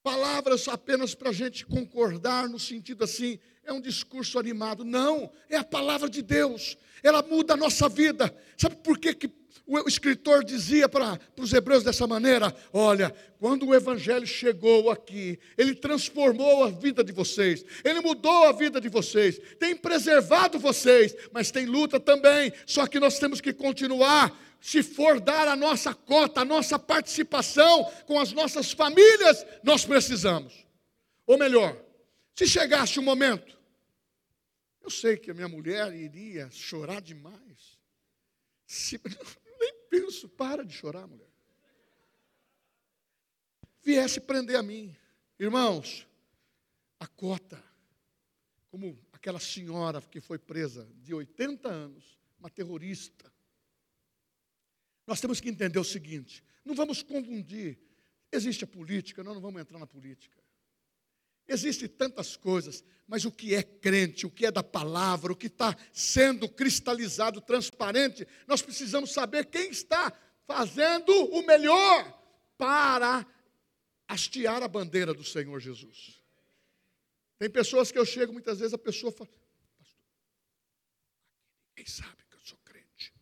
palavras 0.00 0.68
apenas 0.68 1.12
para 1.14 1.30
a 1.30 1.32
gente 1.32 1.66
concordar 1.66 2.48
no 2.48 2.58
sentido 2.58 3.02
assim, 3.02 3.38
é 3.64 3.72
um 3.72 3.80
discurso 3.80 4.38
animado. 4.38 4.84
Não, 4.84 5.32
é 5.48 5.56
a 5.56 5.64
palavra 5.64 6.08
de 6.08 6.22
Deus. 6.22 6.78
Ela 7.02 7.20
muda 7.20 7.54
a 7.54 7.56
nossa 7.56 7.88
vida. 7.88 8.32
Sabe 8.56 8.76
por 8.76 8.96
que, 8.96 9.12
que 9.12 9.28
o 9.66 9.88
escritor 9.88 10.44
dizia 10.44 10.88
para 10.88 11.18
os 11.36 11.52
hebreus 11.52 11.84
dessa 11.84 12.06
maneira: 12.06 12.54
Olha, 12.72 13.14
quando 13.38 13.66
o 13.66 13.74
evangelho 13.74 14.26
chegou 14.26 14.90
aqui, 14.90 15.38
ele 15.56 15.74
transformou 15.74 16.64
a 16.64 16.70
vida 16.70 17.02
de 17.02 17.12
vocês, 17.12 17.64
ele 17.84 18.00
mudou 18.00 18.44
a 18.44 18.52
vida 18.52 18.80
de 18.80 18.88
vocês, 18.88 19.40
tem 19.58 19.76
preservado 19.76 20.58
vocês, 20.58 21.14
mas 21.32 21.50
tem 21.50 21.66
luta 21.66 22.00
também. 22.00 22.52
Só 22.66 22.86
que 22.86 23.00
nós 23.00 23.18
temos 23.18 23.40
que 23.40 23.52
continuar. 23.52 24.36
Se 24.60 24.80
for 24.80 25.18
dar 25.18 25.48
a 25.48 25.56
nossa 25.56 25.92
cota, 25.92 26.42
a 26.42 26.44
nossa 26.44 26.78
participação 26.78 27.84
com 28.06 28.20
as 28.20 28.32
nossas 28.32 28.70
famílias, 28.70 29.44
nós 29.64 29.84
precisamos. 29.84 30.54
Ou 31.26 31.36
melhor, 31.36 31.76
se 32.34 32.46
chegasse 32.46 32.98
o 32.98 33.02
um 33.02 33.04
momento, 33.04 33.58
eu 34.82 34.90
sei 34.90 35.16
que 35.16 35.30
a 35.30 35.34
minha 35.34 35.48
mulher 35.48 35.92
iria 35.92 36.48
chorar 36.50 37.00
demais. 37.00 37.78
Se, 38.66 39.00
penso, 39.92 40.26
para 40.26 40.64
de 40.64 40.72
chorar, 40.72 41.06
mulher. 41.06 41.28
Viesse 43.82 44.18
prender 44.20 44.56
a 44.56 44.62
mim. 44.62 44.96
Irmãos, 45.38 46.08
a 46.98 47.06
cota, 47.06 47.62
como 48.70 48.98
aquela 49.12 49.38
senhora 49.38 50.00
que 50.00 50.18
foi 50.18 50.38
presa 50.38 50.88
de 50.94 51.12
80 51.12 51.68
anos, 51.68 52.18
uma 52.38 52.48
terrorista. 52.48 53.30
Nós 55.06 55.20
temos 55.20 55.42
que 55.42 55.50
entender 55.50 55.78
o 55.78 55.84
seguinte: 55.84 56.42
não 56.64 56.74
vamos 56.74 57.02
confundir. 57.02 57.78
Existe 58.30 58.64
a 58.64 58.66
política, 58.66 59.22
nós 59.22 59.34
não 59.34 59.42
vamos 59.42 59.60
entrar 59.60 59.78
na 59.78 59.86
política. 59.86 60.41
Existem 61.48 61.88
tantas 61.88 62.36
coisas, 62.36 62.84
mas 63.06 63.24
o 63.24 63.32
que 63.32 63.54
é 63.54 63.62
crente, 63.62 64.26
o 64.26 64.30
que 64.30 64.46
é 64.46 64.50
da 64.50 64.62
palavra, 64.62 65.32
o 65.32 65.36
que 65.36 65.48
está 65.48 65.76
sendo 65.92 66.48
cristalizado, 66.48 67.40
transparente, 67.40 68.26
nós 68.46 68.62
precisamos 68.62 69.12
saber 69.12 69.46
quem 69.46 69.70
está 69.70 70.12
fazendo 70.46 71.12
o 71.12 71.44
melhor 71.44 72.22
para 72.56 73.26
hastear 74.08 74.62
a 74.62 74.68
bandeira 74.68 75.12
do 75.12 75.24
Senhor 75.24 75.58
Jesus. 75.60 76.22
Tem 77.38 77.50
pessoas 77.50 77.90
que 77.90 77.98
eu 77.98 78.06
chego, 78.06 78.32
muitas 78.32 78.60
vezes 78.60 78.72
a 78.72 78.78
pessoa 78.78 79.10
fala, 79.10 79.28
pastor, 79.78 80.00
ninguém 81.70 81.86
sabe 81.92 82.22
que 82.30 82.36
eu 82.36 82.40
sou 82.40 82.58
crente. 82.64 83.12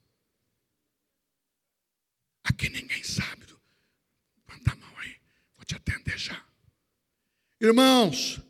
Aqui 2.45 2.69
ninguém 2.69 3.03
sabe. 3.03 3.41
Manda 4.47 4.73
a 4.73 4.77
mão 4.77 4.99
aí, 4.99 5.17
vou 5.57 5.65
te 5.65 5.75
atender 5.75 6.19
já. 6.19 6.50
Irmãos, 7.61 8.41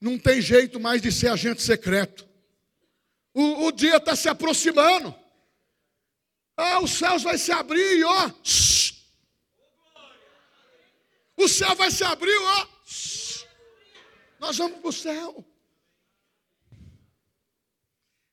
não 0.00 0.18
tem 0.18 0.40
jeito 0.40 0.80
mais 0.80 1.02
de 1.02 1.12
ser 1.12 1.28
agente 1.28 1.62
secreto. 1.62 2.26
O, 3.34 3.66
o 3.66 3.72
dia 3.72 3.96
está 3.96 4.16
se 4.16 4.28
aproximando. 4.28 5.14
Ah, 6.56 6.80
os 6.80 6.92
céus 6.92 7.22
vai 7.22 7.36
se 7.36 7.52
abrir, 7.52 8.02
ó. 8.04 8.32
O 11.36 11.48
céu 11.48 11.74
vai 11.76 11.90
se 11.90 12.02
abrir, 12.02 12.38
ó. 12.38 12.68
Nós 14.38 14.56
vamos 14.56 14.78
para 14.80 14.88
o 14.88 14.92
céu. 14.92 15.44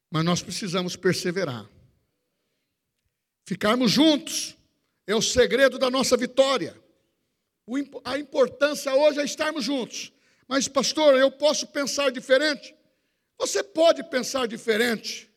Mas 0.10 0.24
nós 0.24 0.42
precisamos 0.42 0.96
perseverar. 0.96 1.70
Ficarmos 3.46 3.92
juntos 3.92 4.56
é 5.06 5.14
o 5.14 5.22
segredo 5.22 5.78
da 5.78 5.90
nossa 5.90 6.16
vitória. 6.16 6.82
A 8.04 8.18
importância 8.18 8.94
hoje 8.94 9.20
é 9.20 9.24
estarmos 9.24 9.64
juntos. 9.64 10.12
Mas, 10.48 10.68
pastor, 10.68 11.16
eu 11.16 11.32
posso 11.32 11.68
pensar 11.68 12.12
diferente? 12.12 12.76
Você 13.38 13.64
pode 13.64 14.04
pensar 14.04 14.48
diferente. 14.48 15.32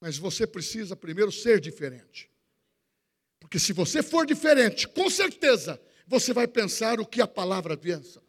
Mas 0.00 0.18
você 0.18 0.46
precisa 0.46 0.96
primeiro 0.96 1.32
ser 1.32 1.60
diferente. 1.60 2.30
Porque 3.40 3.58
se 3.58 3.72
você 3.72 4.02
for 4.02 4.26
diferente, 4.26 4.88
com 4.88 5.08
certeza 5.08 5.80
você 6.06 6.32
vai 6.32 6.46
pensar 6.46 7.00
o 7.00 7.06
que 7.06 7.20
a 7.20 7.26
palavra 7.26 7.76
pensa, 7.76 8.22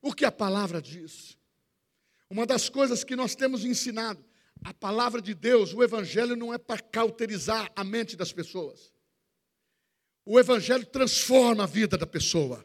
o 0.00 0.14
que 0.14 0.24
a 0.24 0.32
palavra 0.32 0.80
diz. 0.80 1.36
Uma 2.30 2.46
das 2.46 2.68
coisas 2.68 3.02
que 3.04 3.16
nós 3.16 3.34
temos 3.34 3.64
ensinado, 3.64 4.24
a 4.62 4.74
palavra 4.74 5.20
de 5.20 5.34
Deus, 5.34 5.72
o 5.72 5.82
Evangelho 5.82 6.36
não 6.36 6.52
é 6.52 6.58
para 6.58 6.80
cauterizar 6.80 7.70
a 7.74 7.82
mente 7.84 8.16
das 8.16 8.32
pessoas. 8.32 8.92
O 10.30 10.38
Evangelho 10.38 10.84
transforma 10.84 11.64
a 11.64 11.66
vida 11.66 11.96
da 11.96 12.06
pessoa. 12.06 12.62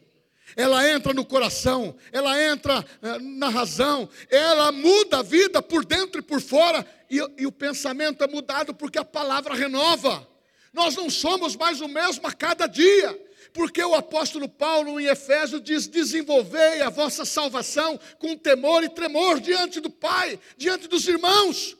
Ela 0.54 0.86
entra 0.86 1.14
no 1.14 1.24
coração, 1.24 1.96
ela 2.12 2.38
entra 2.38 2.84
eh, 3.00 3.18
na 3.18 3.48
razão, 3.48 4.06
ela 4.28 4.70
muda 4.70 5.20
a 5.20 5.22
vida 5.22 5.62
por 5.62 5.82
dentro 5.82 6.20
e 6.20 6.22
por 6.22 6.42
fora, 6.42 6.86
e, 7.08 7.16
e 7.38 7.46
o 7.46 7.50
pensamento 7.50 8.22
é 8.22 8.28
mudado 8.28 8.74
porque 8.74 8.98
a 8.98 9.04
palavra 9.04 9.54
renova. 9.54 10.28
Nós 10.74 10.94
não 10.94 11.08
somos 11.08 11.56
mais 11.56 11.80
o 11.80 11.88
mesmo 11.88 12.26
a 12.26 12.32
cada 12.32 12.66
dia 12.66 13.18
porque 13.54 13.82
o 13.82 13.94
apóstolo 13.94 14.46
Paulo 14.46 15.00
em 15.00 15.06
Efésios 15.06 15.62
diz: 15.62 15.86
desenvolvei 15.86 16.82
a 16.82 16.90
vossa 16.90 17.24
salvação 17.24 17.98
com 18.18 18.36
temor 18.36 18.84
e 18.84 18.90
tremor 18.90 19.40
diante 19.40 19.80
do 19.80 19.88
Pai, 19.88 20.38
diante 20.58 20.86
dos 20.86 21.08
irmãos. 21.08 21.74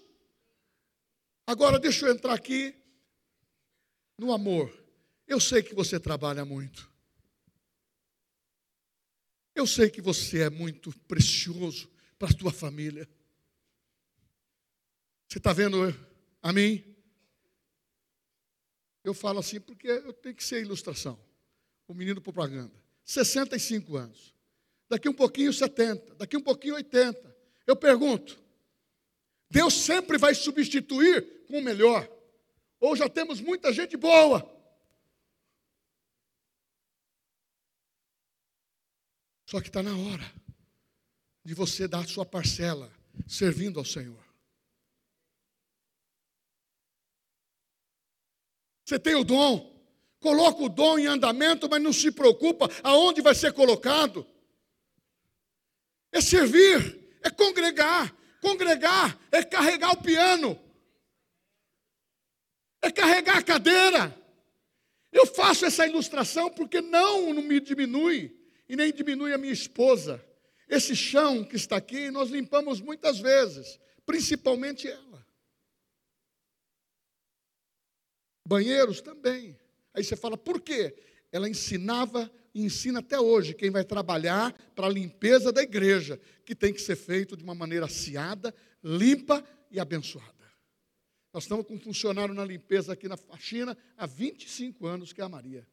Agora 1.46 1.78
deixa 1.78 2.06
eu 2.06 2.12
entrar 2.14 2.32
aqui 2.32 2.74
no 4.18 4.32
amor. 4.32 4.83
Eu 5.26 5.40
sei 5.40 5.62
que 5.62 5.74
você 5.74 5.98
trabalha 5.98 6.44
muito. 6.44 6.90
Eu 9.54 9.66
sei 9.66 9.88
que 9.88 10.00
você 10.00 10.42
é 10.42 10.50
muito 10.50 10.92
precioso 11.00 11.88
para 12.18 12.30
a 12.30 12.34
tua 12.34 12.52
família. 12.52 13.08
Você 15.28 15.38
está 15.38 15.52
vendo 15.52 15.76
a 16.42 16.52
mim? 16.52 16.84
Eu 19.02 19.14
falo 19.14 19.38
assim 19.38 19.60
porque 19.60 19.88
eu 19.88 20.12
tenho 20.12 20.34
que 20.34 20.44
ser 20.44 20.62
ilustração 20.62 21.18
o 21.86 21.94
menino 21.94 22.20
propaganda. 22.20 22.72
65 23.04 23.96
anos. 23.96 24.34
Daqui 24.88 25.08
um 25.08 25.12
pouquinho 25.12 25.52
70, 25.52 26.14
daqui 26.16 26.36
um 26.36 26.42
pouquinho 26.42 26.74
80. 26.74 27.36
Eu 27.66 27.76
pergunto: 27.76 28.38
Deus 29.50 29.74
sempre 29.74 30.18
vai 30.18 30.34
substituir 30.34 31.44
com 31.46 31.58
o 31.58 31.62
melhor? 31.62 32.08
Ou 32.80 32.94
já 32.96 33.08
temos 33.08 33.40
muita 33.40 33.72
gente 33.72 33.96
boa? 33.96 34.53
Só 39.54 39.60
que 39.60 39.68
está 39.68 39.84
na 39.84 39.96
hora 39.96 40.32
de 41.44 41.54
você 41.54 41.86
dar 41.86 42.00
a 42.00 42.08
sua 42.08 42.26
parcela 42.26 42.92
servindo 43.24 43.78
ao 43.78 43.84
Senhor. 43.84 44.18
Você 48.84 48.98
tem 48.98 49.14
o 49.14 49.22
dom, 49.22 49.72
Coloca 50.18 50.60
o 50.60 50.68
dom 50.68 50.98
em 50.98 51.06
andamento, 51.06 51.70
mas 51.70 51.80
não 51.80 51.92
se 51.92 52.10
preocupa 52.10 52.68
aonde 52.82 53.22
vai 53.22 53.32
ser 53.32 53.52
colocado. 53.52 54.26
É 56.10 56.20
servir, 56.20 57.16
é 57.22 57.30
congregar. 57.30 58.12
Congregar 58.40 59.16
é 59.30 59.44
carregar 59.44 59.92
o 59.92 60.02
piano, 60.02 60.58
é 62.82 62.90
carregar 62.90 63.38
a 63.38 63.42
cadeira. 63.42 64.20
Eu 65.12 65.26
faço 65.26 65.64
essa 65.64 65.86
ilustração 65.86 66.50
porque 66.50 66.80
não, 66.80 67.32
não 67.32 67.42
me 67.42 67.60
diminui, 67.60 68.43
e 68.74 68.76
nem 68.76 68.92
diminui 68.92 69.32
a 69.32 69.38
minha 69.38 69.52
esposa. 69.52 70.22
Esse 70.68 70.96
chão 70.96 71.44
que 71.44 71.54
está 71.54 71.76
aqui, 71.76 72.10
nós 72.10 72.28
limpamos 72.28 72.80
muitas 72.80 73.20
vezes, 73.20 73.78
principalmente 74.04 74.88
ela. 74.88 75.24
Banheiros 78.46 79.00
também. 79.00 79.56
Aí 79.94 80.02
você 80.02 80.16
fala, 80.16 80.36
por 80.36 80.60
quê? 80.60 80.92
Ela 81.30 81.48
ensinava 81.48 82.30
e 82.52 82.64
ensina 82.64 82.98
até 82.98 83.18
hoje 83.18 83.54
quem 83.54 83.70
vai 83.70 83.84
trabalhar 83.84 84.52
para 84.74 84.86
a 84.86 84.90
limpeza 84.90 85.52
da 85.52 85.62
igreja, 85.62 86.20
que 86.44 86.54
tem 86.54 86.72
que 86.72 86.80
ser 86.80 86.96
feito 86.96 87.36
de 87.36 87.44
uma 87.44 87.54
maneira 87.54 87.86
aciada, 87.86 88.52
limpa 88.82 89.44
e 89.70 89.78
abençoada. 89.78 90.32
Nós 91.32 91.44
estamos 91.44 91.64
com 91.64 91.74
um 91.74 91.80
funcionário 91.80 92.34
na 92.34 92.44
limpeza 92.44 92.92
aqui 92.92 93.08
na 93.08 93.16
faxina 93.16 93.78
há 93.96 94.04
25 94.04 94.84
anos, 94.84 95.12
que 95.12 95.20
é 95.20 95.24
a 95.24 95.28
Maria. 95.28 95.66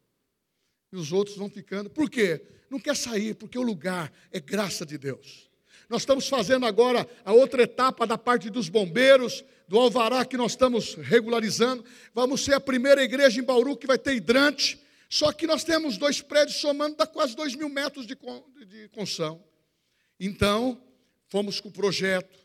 E 0.92 0.96
os 0.96 1.12
outros 1.12 1.38
vão 1.38 1.50
ficando. 1.50 1.90
Por 1.90 2.10
quê? 2.10 2.42
Não 2.70 2.80
quer 2.80 2.96
sair, 2.96 3.34
porque 3.34 3.58
o 3.58 3.62
lugar 3.62 4.12
é 4.32 4.40
graça 4.40 4.86
de 4.86 4.98
Deus. 4.98 5.50
Nós 5.90 6.04
estamos 6.04 6.28
fazendo 6.28 6.66
agora 6.66 7.08
a 7.26 7.34
outra 7.34 7.64
etapa 7.64 8.08
da 8.08 8.18
parte 8.18 8.50
dos 8.50 8.70
bombeiros, 8.70 9.44
do 9.68 9.78
alvará 9.78 10.24
que 10.24 10.38
nós 10.38 10.54
estamos 10.54 10.96
regularizando. 10.96 11.84
Vamos 12.14 12.46
ser 12.46 12.54
a 12.54 12.60
primeira 12.60 13.04
igreja 13.04 13.40
em 13.40 13.44
Bauru 13.44 13.76
que 13.76 13.88
vai 13.88 13.98
ter 13.98 14.16
hidrante. 14.16 14.80
Só 15.10 15.34
que 15.34 15.46
nós 15.46 15.66
temos 15.66 15.98
dois 15.98 16.22
prédios 16.22 16.62
somando, 16.62 16.96
dá 16.96 17.06
quase 17.06 17.36
dois 17.36 17.56
mil 17.56 17.68
metros 17.68 18.08
de, 18.08 18.18
de 18.66 18.88
construção. 18.90 19.44
Então, 20.18 20.82
fomos 21.28 21.60
com 21.60 21.68
o 21.68 21.74
projeto. 21.74 22.40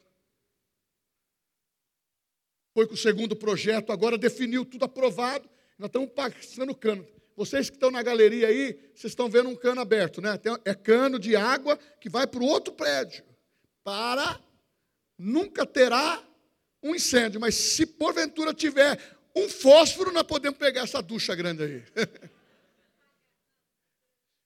Foi 2.74 2.86
com 2.86 2.94
o 2.94 2.98
segundo 2.98 3.36
projeto, 3.36 3.92
agora 3.92 4.18
definiu 4.18 4.64
tudo 4.64 4.84
aprovado. 4.84 5.48
Nós 5.78 5.88
estamos 5.88 6.10
passando 6.10 6.74
cano. 6.74 7.06
Vocês 7.36 7.68
que 7.68 7.76
estão 7.76 7.90
na 7.90 8.02
galeria 8.02 8.48
aí, 8.48 8.72
vocês 8.94 9.12
estão 9.12 9.28
vendo 9.28 9.50
um 9.50 9.56
cano 9.56 9.80
aberto, 9.80 10.22
né? 10.22 10.40
É 10.64 10.74
cano 10.74 11.18
de 11.18 11.36
água 11.36 11.78
que 12.00 12.08
vai 12.08 12.26
para 12.26 12.40
o 12.40 12.46
outro 12.46 12.72
prédio 12.72 13.22
para 13.86 14.40
nunca 15.16 15.64
terá 15.64 16.20
um 16.82 16.92
incêndio, 16.92 17.40
mas 17.40 17.54
se 17.54 17.86
porventura 17.86 18.52
tiver 18.52 18.98
um 19.32 19.48
fósforo, 19.48 20.10
nós 20.12 20.24
podemos 20.24 20.58
pegar 20.58 20.82
essa 20.82 21.00
ducha 21.00 21.36
grande 21.36 21.62
aí. 21.62 21.84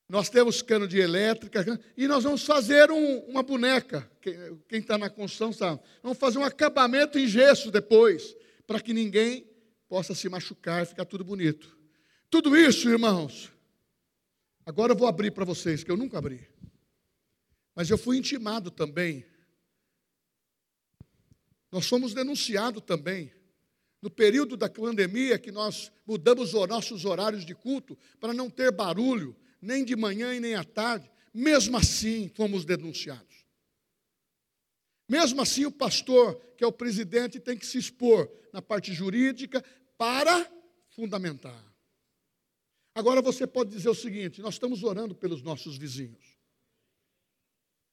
nós 0.07 0.29
temos 0.29 0.61
cano 0.61 0.87
de 0.87 1.01
elétrica 1.01 1.65
e 1.97 2.07
nós 2.07 2.25
vamos 2.25 2.45
fazer 2.45 2.91
um, 2.91 3.21
uma 3.21 3.43
boneca. 3.43 4.11
Quem 4.69 4.81
está 4.81 4.99
na 4.99 5.09
construção 5.09 5.55
sabe. 5.55 5.81
Vamos 6.03 6.19
fazer 6.19 6.37
um 6.37 6.45
acabamento 6.45 7.19
em 7.19 7.27
gesso 7.27 7.71
depois, 7.71 8.37
para 8.67 8.79
que 8.79 8.93
ninguém 8.93 9.49
possa 9.89 10.15
se 10.15 10.29
machucar 10.29 10.83
e 10.83 10.87
ficar 10.87 11.07
tudo 11.07 11.25
bonito. 11.25 11.80
Tudo 12.31 12.57
isso, 12.57 12.89
irmãos. 12.89 13.53
Agora 14.65 14.93
eu 14.93 14.97
vou 14.97 15.09
abrir 15.09 15.33
para 15.33 15.45
vocês, 15.45 15.83
que 15.83 15.91
eu 15.91 15.97
nunca 15.97 16.19
abri. 16.19 16.49
Mas 17.75 17.91
eu 17.91 17.99
fui 17.99 18.17
intimado 18.17 18.71
também 18.71 19.27
nós 21.71 21.87
fomos 21.87 22.13
denunciados 22.13 22.83
também. 22.85 23.33
No 24.03 24.11
período 24.11 24.57
da 24.57 24.69
pandemia, 24.69 25.39
que 25.39 25.53
nós 25.53 25.93
mudamos 26.07 26.55
os 26.55 26.69
nossos 26.69 27.05
horários 27.05 27.45
de 27.45 27.55
culto 27.55 27.97
para 28.19 28.33
não 28.33 28.51
ter 28.51 28.73
barulho, 28.73 29.37
nem 29.61 29.85
de 29.85 29.95
manhã 29.95 30.35
e 30.35 30.41
nem 30.41 30.55
à 30.55 30.65
tarde, 30.65 31.11
mesmo 31.33 31.77
assim 31.77 32.29
fomos 32.35 32.65
denunciados. 32.65 33.45
Mesmo 35.09 35.43
assim, 35.43 35.67
o 35.67 35.73
pastor, 35.73 36.41
que 36.57 36.65
é 36.65 36.67
o 36.67 36.73
presidente, 36.73 37.39
tem 37.39 37.59
que 37.59 37.67
se 37.67 37.79
expor 37.79 38.31
na 38.53 38.63
parte 38.63 38.93
jurídica 38.93 39.63
para 39.99 40.51
fundamentar. 40.91 41.70
Agora 42.95 43.23
você 43.23 43.47
pode 43.47 43.71
dizer 43.71 43.89
o 43.89 43.95
seguinte: 43.95 44.41
nós 44.41 44.55
estamos 44.55 44.83
orando 44.83 45.15
pelos 45.15 45.43
nossos 45.43 45.77
vizinhos, 45.77 46.39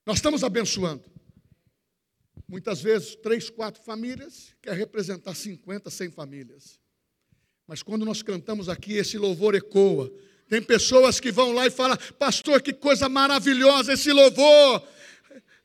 nós 0.05 0.17
estamos 0.17 0.43
abençoando. 0.43 1.03
Muitas 2.47 2.81
vezes, 2.81 3.15
três, 3.15 3.49
quatro 3.49 3.83
famílias 3.83 4.55
quer 4.62 4.73
representar 4.73 5.36
50, 5.36 5.89
100 5.89 6.12
famílias. 6.12 6.79
Mas 7.67 7.83
quando 7.83 8.05
nós 8.05 8.21
cantamos 8.21 8.69
aqui, 8.69 8.93
esse 8.93 9.17
louvor 9.17 9.53
ecoa 9.53 10.10
Tem 10.47 10.62
pessoas 10.62 11.19
que 11.19 11.29
vão 11.29 11.51
lá 11.51 11.67
e 11.67 11.71
falam, 11.71 11.97
pastor, 12.17 12.62
que 12.62 12.71
coisa 12.71 13.10
maravilhosa 13.10 13.93
esse 13.93 14.13
louvor. 14.13 14.88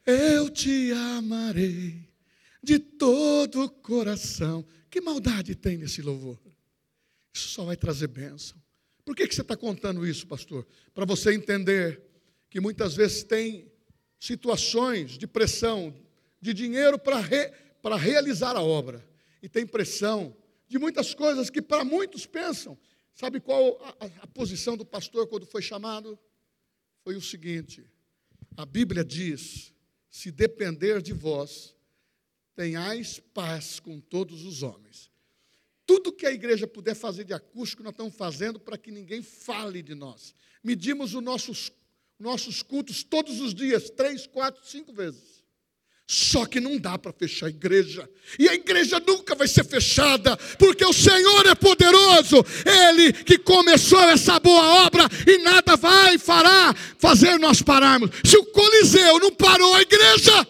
Eu 0.05 0.51
te 0.51 0.90
amarei 0.92 2.09
de 2.61 2.81
todo 2.81 3.62
o 3.62 3.71
coração. 3.71 4.66
Que 4.90 5.01
maldade 5.01 5.55
tem 5.55 5.79
nesse 5.79 6.03
louvor? 6.03 6.38
Isso 7.33 7.49
só 7.49 7.64
vai 7.64 7.77
trazer 7.77 8.09
bênção. 8.09 8.62
Por 9.05 9.17
que, 9.17 9.27
que 9.27 9.35
você 9.35 9.43
está 9.43 9.57
contando 9.57 10.07
isso, 10.07 10.27
pastor? 10.27 10.67
Para 10.95 11.05
você 11.05 11.35
entender 11.35 12.01
que 12.49 12.61
muitas 12.61 12.95
vezes 12.95 13.25
tem 13.25 13.71
situações 14.19 15.19
de 15.19 15.27
pressão, 15.27 15.95
de 16.41 16.55
dinheiro 16.55 16.99
para 16.99 17.19
re, 17.19 17.53
realizar 17.99 18.57
a 18.57 18.62
obra. 18.62 19.05
E 19.43 19.49
tem 19.49 19.67
pressão 19.67 20.37
de 20.69 20.79
muitas 20.79 21.12
coisas 21.12 21.51
que 21.51 21.61
para 21.61 21.85
muitos 21.85 22.27
pensam. 22.27 22.79
Sabe 23.15 23.41
qual 23.41 23.79
a, 24.01 24.07
a 24.23 24.27
posição 24.29 24.77
do 24.77 24.87
pastor 24.87 25.27
quando 25.27 25.47
foi 25.47 25.61
chamado? 25.61 26.19
Foi 27.03 27.17
o 27.17 27.21
seguinte: 27.21 27.85
a 28.57 28.65
Bíblia 28.65 29.05
diz: 29.05 29.75
se 30.09 30.31
depender 30.31 31.03
de 31.03 31.12
vós, 31.12 31.75
tenhais 32.55 33.19
paz 33.19 33.81
com 33.81 34.01
todos 34.01 34.45
os 34.45 34.62
homens. 34.62 35.12
Tudo 35.93 36.11
que 36.11 36.25
a 36.25 36.33
igreja 36.33 36.67
puder 36.67 36.95
fazer 36.95 37.23
de 37.23 37.35
acústico, 37.35 37.83
nós 37.83 37.93
estamos 37.93 38.15
fazendo 38.15 38.59
para 38.59 38.79
que 38.79 38.91
ninguém 38.91 39.23
fale 39.23 39.83
de 39.83 39.95
nós. 39.95 40.35
Medimos 40.65 41.13
os 41.13 41.23
nossos, 41.23 41.71
nossos 42.19 42.63
cultos 42.63 43.03
todos 43.03 43.43
os 43.43 43.55
dias, 43.55 43.91
três, 43.91 44.27
quatro, 44.27 44.67
cinco 44.67 44.91
vezes. 44.91 45.45
Só 46.07 46.47
que 46.47 46.61
não 46.61 46.79
dá 46.79 46.97
para 46.97 47.13
fechar 47.13 47.45
a 47.45 47.51
igreja. 47.51 48.09
E 48.39 48.49
a 48.49 48.55
igreja 48.55 49.03
nunca 49.07 49.35
vai 49.35 49.47
ser 49.47 49.67
fechada, 49.67 50.35
porque 50.59 50.83
o 50.83 50.95
Senhor 50.95 51.47
é 51.47 51.55
poderoso. 51.55 52.43
Ele 52.65 53.13
que 53.13 53.37
começou 53.37 54.01
essa 54.05 54.41
boa 54.41 54.87
obra 54.87 55.07
e 55.27 55.37
nada 55.43 55.77
vai 55.77 56.17
fará 56.17 56.75
fazer 56.97 57.39
nós 57.39 57.61
pararmos. 57.61 58.09
Se 58.25 58.39
o 58.39 58.47
Coliseu 58.47 59.19
não 59.19 59.33
parou 59.35 59.75
a 59.75 59.83
igreja, 59.83 60.49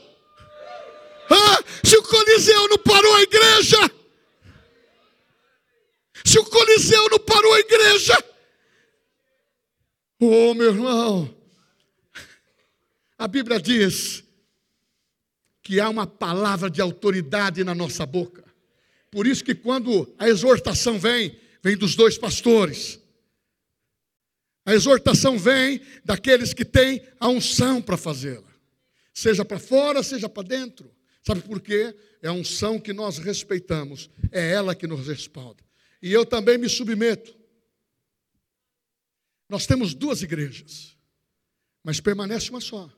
ah, 1.31 1.65
se 1.83 1.97
o 1.97 2.03
Coliseu 2.05 2.69
não 2.69 2.79
parou 2.79 3.17
a 3.17 3.23
igreja, 3.23 4.02
se 6.25 6.39
o 6.39 6.45
Coliseu 6.45 7.09
não 7.11 7.19
parou 7.19 7.53
a 7.55 7.61
igreja, 7.61 8.25
oh 10.21 10.55
meu 10.55 10.67
irmão, 10.67 11.35
a 13.19 13.29
Bíblia 13.29 13.61
diz 13.61 14.25
que 15.63 15.79
há 15.79 15.89
uma 15.89 16.07
palavra 16.07 16.69
de 16.69 16.81
autoridade 16.81 17.63
na 17.63 17.75
nossa 17.75 18.05
boca. 18.05 18.45
Por 19.11 19.27
isso 19.27 19.45
que 19.45 19.55
quando 19.55 20.13
a 20.19 20.29
exortação 20.29 20.99
vem, 20.99 21.39
vem 21.63 21.77
dos 21.77 21.95
dois 21.95 22.19
pastores. 22.19 22.99
A 24.65 24.75
exortação 24.75 25.39
vem 25.39 25.81
daqueles 26.05 26.55
que 26.55 26.65
têm 26.65 27.03
a 27.21 27.29
unção 27.29 27.83
para 27.83 27.97
fazê-la. 27.97 28.51
Seja 29.13 29.45
para 29.45 29.59
fora, 29.59 30.03
seja 30.03 30.29
para 30.29 30.49
dentro. 30.49 30.91
Sabe 31.23 31.43
por 31.43 31.61
quê? 31.61 31.95
É 32.21 32.29
a 32.29 32.33
unção 32.33 32.81
que 32.81 32.93
nós 32.93 33.19
respeitamos, 33.19 34.11
é 34.31 34.53
ela 34.53 34.75
que 34.75 34.87
nos 34.87 35.07
respalda. 35.07 35.63
E 36.03 36.12
eu 36.12 36.27
também 36.27 36.59
me 36.59 36.69
submeto. 36.69 37.35
Nós 39.49 39.67
temos 39.67 39.95
duas 39.95 40.23
igrejas, 40.23 40.97
mas 41.85 42.01
permanece 42.01 42.51
uma 42.51 42.61
só. 42.61 42.91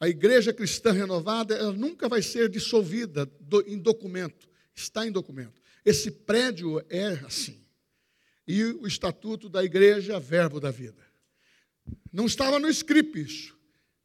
A 0.00 0.08
igreja 0.08 0.52
cristã 0.52 0.92
renovada, 0.92 1.54
ela 1.54 1.72
nunca 1.72 2.08
vai 2.08 2.22
ser 2.22 2.48
dissolvida 2.48 3.26
do, 3.40 3.60
em 3.68 3.76
documento, 3.76 4.48
está 4.74 5.06
em 5.06 5.12
documento. 5.12 5.60
Esse 5.84 6.10
prédio 6.10 6.84
é 6.88 7.08
assim. 7.26 7.60
E 8.46 8.64
o 8.64 8.86
estatuto 8.86 9.48
da 9.48 9.62
igreja, 9.62 10.18
verbo 10.18 10.60
da 10.60 10.70
vida. 10.70 11.04
Não 12.12 12.26
estava 12.26 12.58
no 12.58 12.68
script 12.70 13.20
isso, 13.20 13.58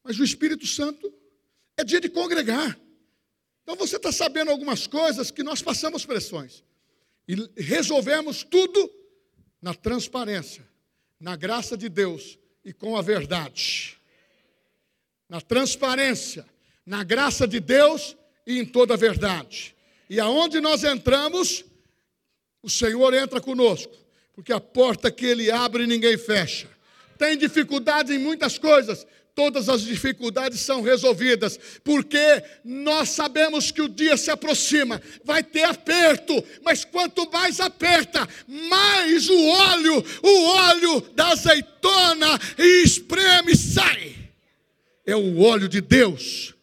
mas 0.03 0.19
o 0.19 0.23
Espírito 0.23 0.67
Santo 0.67 1.13
é 1.77 1.83
dia 1.83 2.01
de 2.01 2.09
congregar. 2.09 2.77
Então 3.61 3.75
você 3.75 3.95
está 3.95 4.11
sabendo 4.11 4.51
algumas 4.51 4.87
coisas 4.87 5.31
que 5.31 5.43
nós 5.43 5.61
passamos 5.61 6.05
pressões. 6.05 6.63
E 7.27 7.35
resolvemos 7.57 8.43
tudo 8.43 8.91
na 9.61 9.73
transparência, 9.73 10.67
na 11.19 11.35
graça 11.35 11.77
de 11.77 11.89
Deus 11.89 12.37
e 12.65 12.73
com 12.73 12.97
a 12.97 13.01
verdade 13.01 14.01
na 15.33 15.41
transparência, 15.41 16.45
na 16.85 17.03
graça 17.03 17.47
de 17.47 17.59
Deus 17.59 18.15
e 18.45 18.59
em 18.59 18.65
toda 18.65 18.93
a 18.93 18.97
verdade. 18.97 19.75
E 20.07 20.19
aonde 20.19 20.59
nós 20.59 20.83
entramos, 20.83 21.65
o 22.61 22.69
Senhor 22.69 23.11
entra 23.15 23.41
conosco, 23.41 23.95
porque 24.33 24.53
a 24.53 24.59
porta 24.59 25.09
que 25.09 25.25
Ele 25.25 25.49
abre 25.49 25.87
ninguém 25.87 26.19
fecha. 26.19 26.69
Tem 27.17 27.35
dificuldade 27.35 28.13
em 28.13 28.19
muitas 28.19 28.59
coisas, 28.59 29.07
todas 29.35 29.69
as 29.69 29.81
dificuldades 29.81 30.61
são 30.61 30.81
resolvidas, 30.81 31.59
porque 31.83 32.43
nós 32.63 33.09
sabemos 33.09 33.71
que 33.71 33.81
o 33.81 33.89
dia 33.89 34.15
se 34.17 34.29
aproxima, 34.29 35.01
vai 35.23 35.43
ter 35.43 35.63
aperto, 35.63 36.43
mas 36.61 36.85
quanto 36.85 37.29
mais 37.31 37.59
aperta, 37.59 38.27
mais 38.47 39.29
o 39.29 39.47
óleo, 39.47 40.05
o 40.21 40.45
óleo 40.45 41.01
da 41.15 41.29
azeitona 41.29 42.39
espreme 42.57 43.53
e 43.53 43.57
sai 43.57 44.23
é 45.05 45.15
o 45.15 45.39
óleo 45.39 45.67
de 45.67 45.81
Deus. 45.81 46.55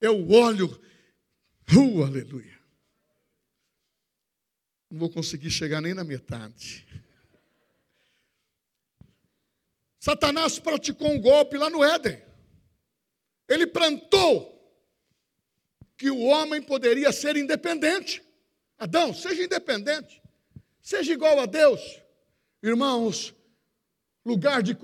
É 0.00 0.08
o 0.08 0.32
óleo. 0.32 0.80
Uh, 1.76 2.02
aleluia. 2.04 2.58
Não 4.90 4.98
vou 4.98 5.10
conseguir 5.10 5.50
chegar 5.50 5.80
nem 5.80 5.94
na 5.94 6.04
metade. 6.04 6.86
Satanás 10.00 10.58
praticou 10.58 11.10
um 11.10 11.20
golpe 11.20 11.58
lá 11.58 11.68
no 11.68 11.84
Éden. 11.84 12.22
Ele 13.46 13.66
plantou 13.66 14.58
que 15.94 16.10
o 16.10 16.20
homem 16.20 16.62
poderia 16.62 17.12
ser 17.12 17.36
independente. 17.36 18.22
Adão, 18.78 19.12
seja 19.12 19.44
independente. 19.44 20.22
Seja 20.80 21.12
igual 21.12 21.38
a 21.38 21.44
Deus. 21.44 22.00
Irmãos, 22.62 23.34
lugar 24.24 24.62
de, 24.62 24.74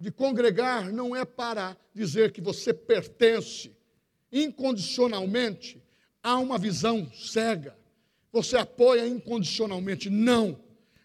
de 0.00 0.10
congregar 0.10 0.90
não 0.90 1.14
é 1.14 1.26
para 1.26 1.76
dizer 1.94 2.32
que 2.32 2.40
você 2.40 2.72
pertence 2.72 3.76
incondicionalmente 4.32 5.82
a 6.22 6.38
uma 6.38 6.56
visão 6.56 7.12
cega. 7.12 7.76
Você 8.32 8.56
apoia 8.56 9.06
incondicionalmente. 9.06 10.08
Não, 10.08 10.58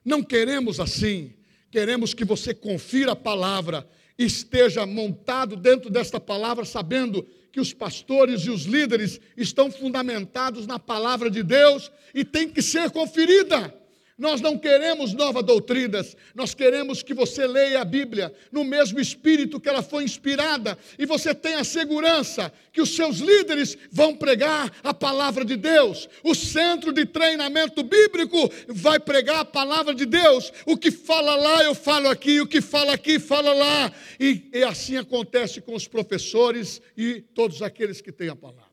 não 0.06 0.24
queremos 0.24 0.80
assim. 0.80 1.37
Queremos 1.78 2.12
que 2.12 2.26
você 2.26 2.56
confira 2.56 3.12
a 3.12 3.16
palavra, 3.16 3.88
esteja 4.18 4.84
montado 4.84 5.56
dentro 5.56 5.92
desta 5.92 6.20
palavra, 6.20 6.66
sabendo 6.66 7.22
que 7.52 7.60
os 7.60 7.72
pastores 7.72 8.42
e 8.42 8.50
os 8.50 8.64
líderes 8.64 9.22
estão 9.38 9.72
fundamentados 9.72 10.66
na 10.66 10.80
palavra 10.80 11.30
de 11.30 11.44
Deus 11.44 11.92
e 12.16 12.26
tem 12.26 12.50
que 12.50 12.64
ser 12.64 12.90
conferida. 12.90 13.77
Nós 14.18 14.42
não 14.42 14.58
queremos 14.58 15.14
novas 15.14 15.44
doutrinas, 15.44 16.18
nós 16.34 16.56
queremos 16.56 17.04
que 17.04 17.14
você 17.14 17.46
leia 17.46 17.82
a 17.82 17.86
Bíblia 17.86 18.34
no 18.52 18.64
mesmo 18.64 19.00
espírito 19.00 19.60
que 19.60 19.70
ela 19.70 19.84
foi 19.84 20.04
inspirada 20.04 20.76
e 20.98 21.06
você 21.06 21.36
tenha 21.36 21.64
segurança 21.64 22.52
que 22.74 22.82
os 22.82 22.96
seus 22.96 23.18
líderes 23.18 23.78
vão 23.92 24.16
pregar 24.16 24.74
a 24.84 24.92
palavra 24.92 25.46
de 25.46 25.56
Deus. 25.56 26.10
O 26.24 26.34
centro 26.34 26.92
de 26.92 27.06
treinamento 27.06 27.84
bíblico 27.84 28.52
vai 28.68 29.00
pregar 29.00 29.42
a 29.42 29.46
palavra 29.46 29.94
de 29.94 30.08
Deus. 30.08 30.52
O 30.66 30.76
que 30.76 30.90
fala 30.90 31.36
lá, 31.36 31.64
eu 31.64 31.76
falo 31.76 32.10
aqui, 32.10 32.42
o 32.42 32.48
que 32.48 32.60
fala 32.60 32.94
aqui, 32.94 33.20
fala 33.20 33.54
lá. 33.54 33.94
E, 34.20 34.50
e 34.52 34.64
assim 34.64 34.98
acontece 34.98 35.62
com 35.62 35.76
os 35.76 35.88
professores 35.88 36.82
e 36.98 37.22
todos 37.22 37.62
aqueles 37.62 38.02
que 38.02 38.12
têm 38.12 38.30
a 38.30 38.36
palavra. 38.36 38.66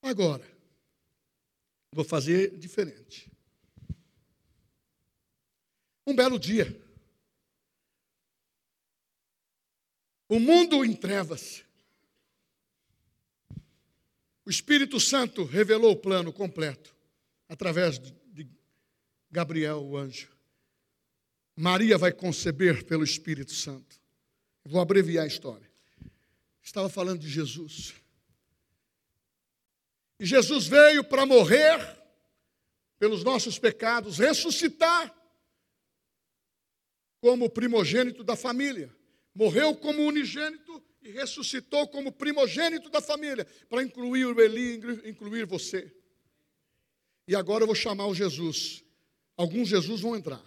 Agora, 0.00 0.59
Vou 1.92 2.04
fazer 2.04 2.56
diferente. 2.56 3.30
Um 6.06 6.14
belo 6.14 6.38
dia. 6.38 6.80
O 10.28 10.38
mundo 10.38 10.84
em 10.84 10.94
trevas. 10.94 11.64
O 14.44 14.50
Espírito 14.50 14.98
Santo 14.98 15.44
revelou 15.44 15.92
o 15.92 15.96
plano 15.96 16.32
completo 16.32 16.94
através 17.48 17.98
de 17.98 18.14
Gabriel, 19.30 19.82
o 19.82 19.96
anjo. 19.96 20.28
Maria 21.54 21.96
vai 21.96 22.12
conceber 22.12 22.84
pelo 22.84 23.04
Espírito 23.04 23.52
Santo. 23.52 24.00
Vou 24.64 24.80
abreviar 24.80 25.24
a 25.24 25.28
história. 25.28 25.70
Estava 26.62 26.88
falando 26.88 27.20
de 27.20 27.28
Jesus. 27.28 27.94
Jesus 30.24 30.66
veio 30.66 31.02
para 31.02 31.24
morrer 31.24 31.78
pelos 32.98 33.24
nossos 33.24 33.58
pecados, 33.58 34.18
ressuscitar 34.18 35.14
como 37.20 37.48
primogênito 37.48 38.22
da 38.22 38.36
família. 38.36 38.94
Morreu 39.34 39.74
como 39.74 40.04
unigênito 40.04 40.82
e 41.02 41.10
ressuscitou 41.10 41.88
como 41.88 42.12
primogênito 42.12 42.90
da 42.90 43.00
família, 43.00 43.46
para 43.68 43.82
incluir 43.82 44.26
o 44.26 44.40
Eli, 44.40 44.80
incluir 45.06 45.46
você. 45.46 45.90
E 47.26 47.34
agora 47.34 47.62
eu 47.62 47.66
vou 47.66 47.76
chamar 47.76 48.06
o 48.06 48.14
Jesus, 48.14 48.84
Alguns 49.40 49.68
Jesus 49.68 50.02
vão 50.02 50.14
entrar. 50.14 50.44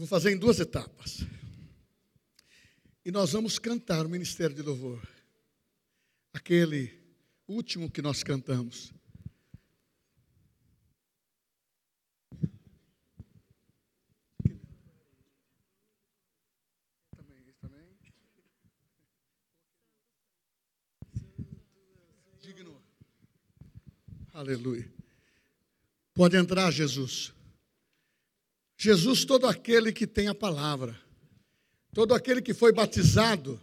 Eu 0.00 0.06
vou 0.06 0.08
fazer 0.08 0.32
em 0.32 0.38
duas 0.38 0.58
etapas. 0.58 1.26
E 3.04 3.10
nós 3.10 3.32
vamos 3.32 3.58
cantar 3.58 4.06
o 4.06 4.08
ministério 4.08 4.56
de 4.56 4.62
louvor. 4.62 5.06
Aquele 6.32 6.90
último 7.46 7.90
que 7.90 8.00
nós 8.00 8.22
cantamos. 8.22 8.94
Digno. 22.40 22.82
Aleluia. 24.32 24.90
Pode 26.14 26.38
entrar, 26.38 26.70
Jesus. 26.70 27.38
Jesus, 28.82 29.26
todo 29.26 29.46
aquele 29.46 29.92
que 29.92 30.06
tem 30.06 30.28
a 30.28 30.34
palavra, 30.34 30.98
todo 31.92 32.14
aquele 32.14 32.40
que 32.40 32.54
foi 32.54 32.72
batizado 32.72 33.60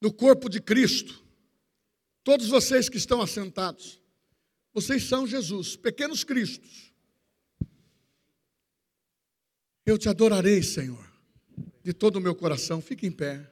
no 0.00 0.12
corpo 0.12 0.48
de 0.48 0.60
Cristo, 0.60 1.20
todos 2.22 2.46
vocês 2.46 2.88
que 2.88 2.98
estão 2.98 3.20
assentados, 3.20 4.00
vocês 4.72 5.02
são 5.02 5.26
Jesus, 5.26 5.74
pequenos 5.74 6.22
Cristos. 6.22 6.92
Eu 9.84 9.98
te 9.98 10.08
adorarei, 10.08 10.62
Senhor, 10.62 11.04
de 11.82 11.92
todo 11.92 12.14
o 12.16 12.20
meu 12.20 12.36
coração. 12.36 12.80
Fique 12.80 13.08
em 13.08 13.10
pé. 13.10 13.50